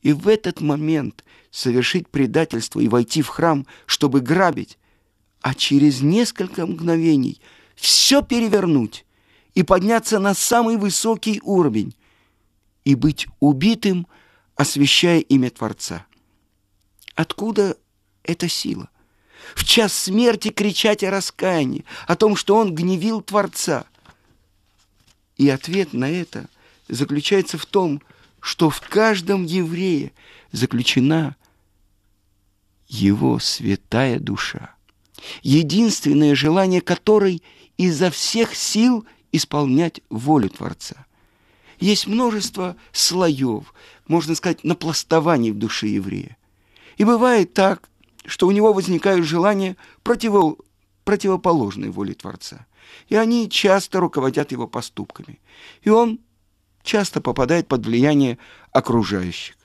И 0.01 0.13
в 0.13 0.27
этот 0.27 0.61
момент 0.61 1.23
совершить 1.51 2.07
предательство 2.07 2.79
и 2.79 2.87
войти 2.87 3.21
в 3.21 3.27
храм, 3.27 3.65
чтобы 3.85 4.21
грабить, 4.21 4.77
а 5.41 5.53
через 5.53 6.01
несколько 6.01 6.65
мгновений 6.65 7.41
все 7.75 8.21
перевернуть 8.21 9.05
и 9.53 9.63
подняться 9.63 10.19
на 10.19 10.33
самый 10.33 10.77
высокий 10.77 11.41
уровень 11.43 11.95
и 12.85 12.95
быть 12.95 13.27
убитым, 13.39 14.07
освящая 14.55 15.19
имя 15.19 15.49
Творца. 15.49 16.05
Откуда 17.15 17.77
эта 18.23 18.47
сила. 18.47 18.89
В 19.55 19.65
час 19.65 19.93
смерти 19.93 20.49
кричать 20.49 21.03
о 21.03 21.11
раскаянии, 21.11 21.85
о 22.07 22.15
том, 22.15 22.35
что 22.35 22.55
он 22.55 22.73
гневил 22.73 23.21
Творца. 23.21 23.85
И 25.37 25.49
ответ 25.49 25.93
на 25.93 26.09
это 26.09 26.47
заключается 26.87 27.57
в 27.57 27.65
том, 27.65 28.01
что 28.39 28.69
в 28.69 28.81
каждом 28.81 29.43
еврее 29.45 30.11
заключена 30.51 31.35
его 32.87 33.39
святая 33.39 34.19
душа, 34.19 34.75
единственное 35.41 36.35
желание 36.35 36.81
которой 36.81 37.41
изо 37.77 38.11
всех 38.11 38.55
сил 38.55 39.05
исполнять 39.31 40.01
волю 40.09 40.49
Творца. 40.49 41.05
Есть 41.79 42.07
множество 42.07 42.75
слоев, 42.91 43.73
можно 44.07 44.35
сказать, 44.35 44.63
напластований 44.63 45.51
в 45.51 45.57
душе 45.57 45.87
еврея. 45.87 46.37
И 46.97 47.03
бывает 47.03 47.53
так, 47.53 47.89
что 48.25 48.47
у 48.47 48.51
него 48.51 48.73
возникают 48.73 49.25
желания 49.25 49.75
противо, 50.03 50.57
противоположной 51.03 51.89
воле 51.89 52.13
Творца. 52.13 52.65
И 53.07 53.15
они 53.15 53.49
часто 53.49 53.99
руководят 53.99 54.51
его 54.51 54.67
поступками. 54.67 55.39
И 55.81 55.89
он 55.89 56.19
часто 56.83 57.21
попадает 57.21 57.67
под 57.67 57.85
влияние 57.85 58.37
окружающих. 58.71 59.55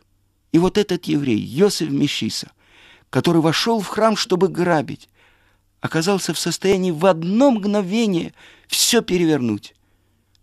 И 0.52 0.58
вот 0.58 0.78
этот 0.78 1.04
еврей, 1.04 1.38
Йосиф 1.38 1.90
Мещиса, 1.90 2.52
который 3.10 3.40
вошел 3.40 3.80
в 3.80 3.86
храм, 3.86 4.16
чтобы 4.16 4.48
грабить, 4.48 5.08
оказался 5.80 6.34
в 6.34 6.38
состоянии 6.38 6.90
в 6.90 7.04
одно 7.06 7.50
мгновение 7.50 8.34
все 8.66 9.02
перевернуть, 9.02 9.74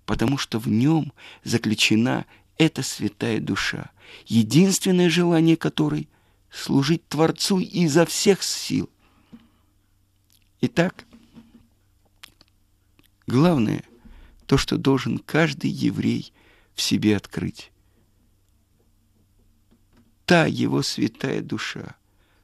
потому 0.06 0.38
что 0.38 0.60
в 0.60 0.68
нем 0.68 1.12
заключена 1.44 2.26
эта 2.58 2.84
святая 2.84 3.40
душа, 3.40 3.90
единственное 4.28 5.10
желание 5.10 5.58
которой 5.58 6.08
служить 6.56 7.08
Творцу 7.10 7.60
изо 7.60 8.06
всех 8.06 8.42
сил. 8.42 8.90
Итак, 10.62 11.06
главное 13.28 13.84
то, 14.46 14.58
что 14.58 14.78
должен 14.78 15.18
каждый 15.18 15.70
еврей 15.70 16.32
в 16.74 16.82
себе 16.82 17.18
открыть. 17.18 17.72
Та 20.26 20.46
его 20.46 20.82
святая 20.82 21.42
душа, 21.42 21.96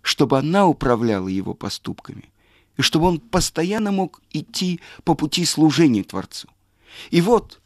чтобы 0.02 0.38
она 0.38 0.67
управляла 0.67 1.28
его 1.28 1.54
поступками, 1.54 2.32
и 2.78 2.82
чтобы 2.82 3.06
он 3.06 3.19
постоянно 3.19 3.91
мог 3.91 4.21
идти 4.32 4.82
по 5.04 5.15
пути 5.15 5.45
служения 5.45 6.04
Творцу. 6.04 6.50
И 7.12 7.21
вот 7.21 7.62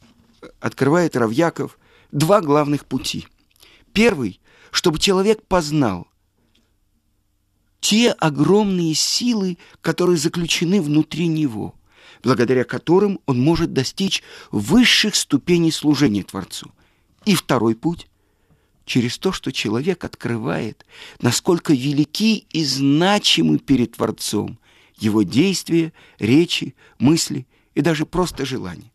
открывает 0.60 1.16
Равьяков 1.16 1.80
два 2.12 2.42
главных 2.42 2.86
пути. 2.86 3.28
Первый, 3.94 4.40
чтобы 4.72 5.00
человек 5.00 5.46
познал– 5.48 6.08
те 7.86 8.14
огромные 8.14 8.96
силы, 8.96 9.60
которые 9.82 10.18
заключены 10.18 10.82
внутри 10.82 11.28
него, 11.28 11.76
благодаря 12.24 12.64
которым 12.64 13.20
он 13.28 13.40
может 13.40 13.74
достичь 13.74 14.24
высших 14.50 15.16
ступеней 15.16 15.72
служения 15.72 16.24
Творцу. 16.24 16.72
И 17.26 17.36
второй 17.36 17.76
путь– 17.76 18.08
через 18.86 19.20
то, 19.20 19.32
что 19.32 19.52
человек 19.52 20.04
открывает, 20.04 20.84
насколько 21.22 21.74
велики 21.74 22.48
и 22.50 22.66
значимы 22.66 23.60
перед 23.60 23.92
Творцом 23.98 24.58
его 24.98 25.22
действия, 25.22 25.94
речи, 26.18 26.74
мысли 26.98 27.46
и 27.76 27.82
даже 27.82 28.08
просто 28.08 28.48
желания. 28.48 28.92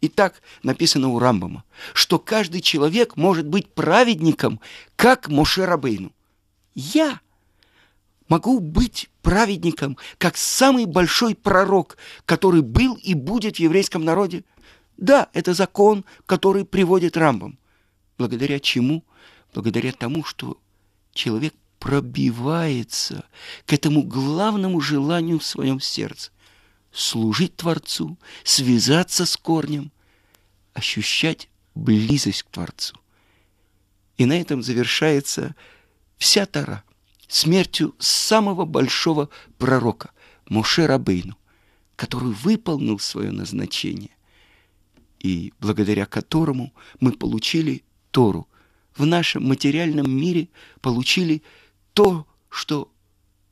И 0.00 0.08
так 0.08 0.42
написано 0.64 1.10
у 1.10 1.20
Рамбама, 1.20 1.62
что 1.94 2.18
каждый 2.18 2.62
человек 2.62 3.16
может 3.16 3.46
быть 3.46 3.72
праведником, 3.72 4.58
как 4.96 5.28
Моше 5.28 5.66
Рабейну. 5.66 6.10
Я– 6.74 7.20
могу 8.28 8.60
быть 8.60 9.10
праведником, 9.22 9.96
как 10.18 10.36
самый 10.36 10.86
большой 10.86 11.34
пророк, 11.34 11.96
который 12.24 12.62
был 12.62 12.94
и 12.94 13.14
будет 13.14 13.56
в 13.56 13.60
еврейском 13.60 14.04
народе? 14.04 14.44
Да, 14.96 15.28
это 15.32 15.54
закон, 15.54 16.04
который 16.26 16.64
приводит 16.64 17.16
Рамбам. 17.16 17.58
Благодаря 18.18 18.60
чему? 18.60 19.04
Благодаря 19.54 19.92
тому, 19.92 20.24
что 20.24 20.58
человек 21.12 21.54
пробивается 21.78 23.24
к 23.66 23.72
этому 23.72 24.02
главному 24.02 24.80
желанию 24.80 25.38
в 25.38 25.44
своем 25.44 25.80
сердце– 25.80 26.30
служить 26.92 27.56
Творцу, 27.56 28.18
связаться 28.44 29.26
с 29.26 29.36
корнем, 29.36 29.90
ощущать 30.74 31.48
близость 31.74 32.44
к 32.44 32.50
Творцу. 32.50 32.94
И 34.18 34.26
на 34.26 34.38
этом 34.40 34.62
завершается 34.62 35.56
вся 36.18 36.46
Тара– 36.46 36.84
смертью 37.32 37.94
самого 37.98 38.66
большого 38.66 39.30
пророка 39.56 40.10
Моше 40.48 40.86
Рабейну, 40.86 41.36
который 41.96 42.32
выполнил 42.32 42.98
свое 42.98 43.30
назначение 43.30 44.10
и 45.18 45.54
благодаря 45.58 46.04
которому 46.04 46.72
мы 47.00 47.12
получили 47.12 47.84
Тору. 48.10 48.48
В 48.94 49.06
нашем 49.06 49.48
материальном 49.48 50.10
мире 50.10 50.48
получили 50.82 51.42
то, 51.94 52.26
что 52.50 52.92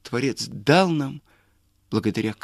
Творец 0.03 0.47
дал 0.47 0.91
нам, 0.91 1.23
благодаря 1.91 2.35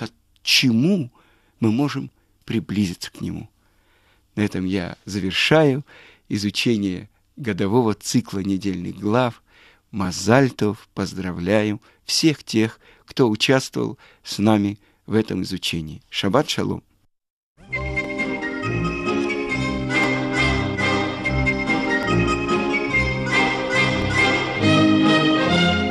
чему 0.43 1.13
мы 1.61 1.71
можем 1.71 2.11
приблизиться 2.47 3.11
к 3.11 3.21
Нему. 3.21 3.51
На 4.37 4.43
этом 4.43 4.65
я 4.65 4.97
завершаю 5.05 5.85
изучение 6.31 7.11
годового 7.37 7.93
цикла 7.93 8.39
недельных 8.39 8.97
глав. 8.97 9.43
Мазальтов 9.91 10.89
поздравляю 10.95 11.81
всех 12.05 12.45
тех, 12.45 12.81
кто 13.05 13.29
участвовал 13.29 13.99
с 14.23 14.39
нами 14.39 14.79
в 15.07 15.15
этом 15.15 15.43
изучении. 15.43 16.03
Шаббат 16.11 16.51
шалом! 16.51 16.83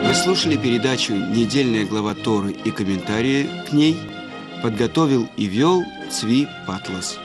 Вы 0.03 0.13
слушали 0.13 0.58
передачу 0.58 1.13
«Недельная 1.13 1.86
глава 1.86 2.15
Торы» 2.15 2.51
и 2.51 2.71
комментарии 2.71 3.49
к 3.67 3.73
ней. 3.73 3.97
Подготовил 4.62 5.29
и 5.38 5.45
вел 5.45 5.84
Цви 6.10 6.47
Патлас. 6.65 7.17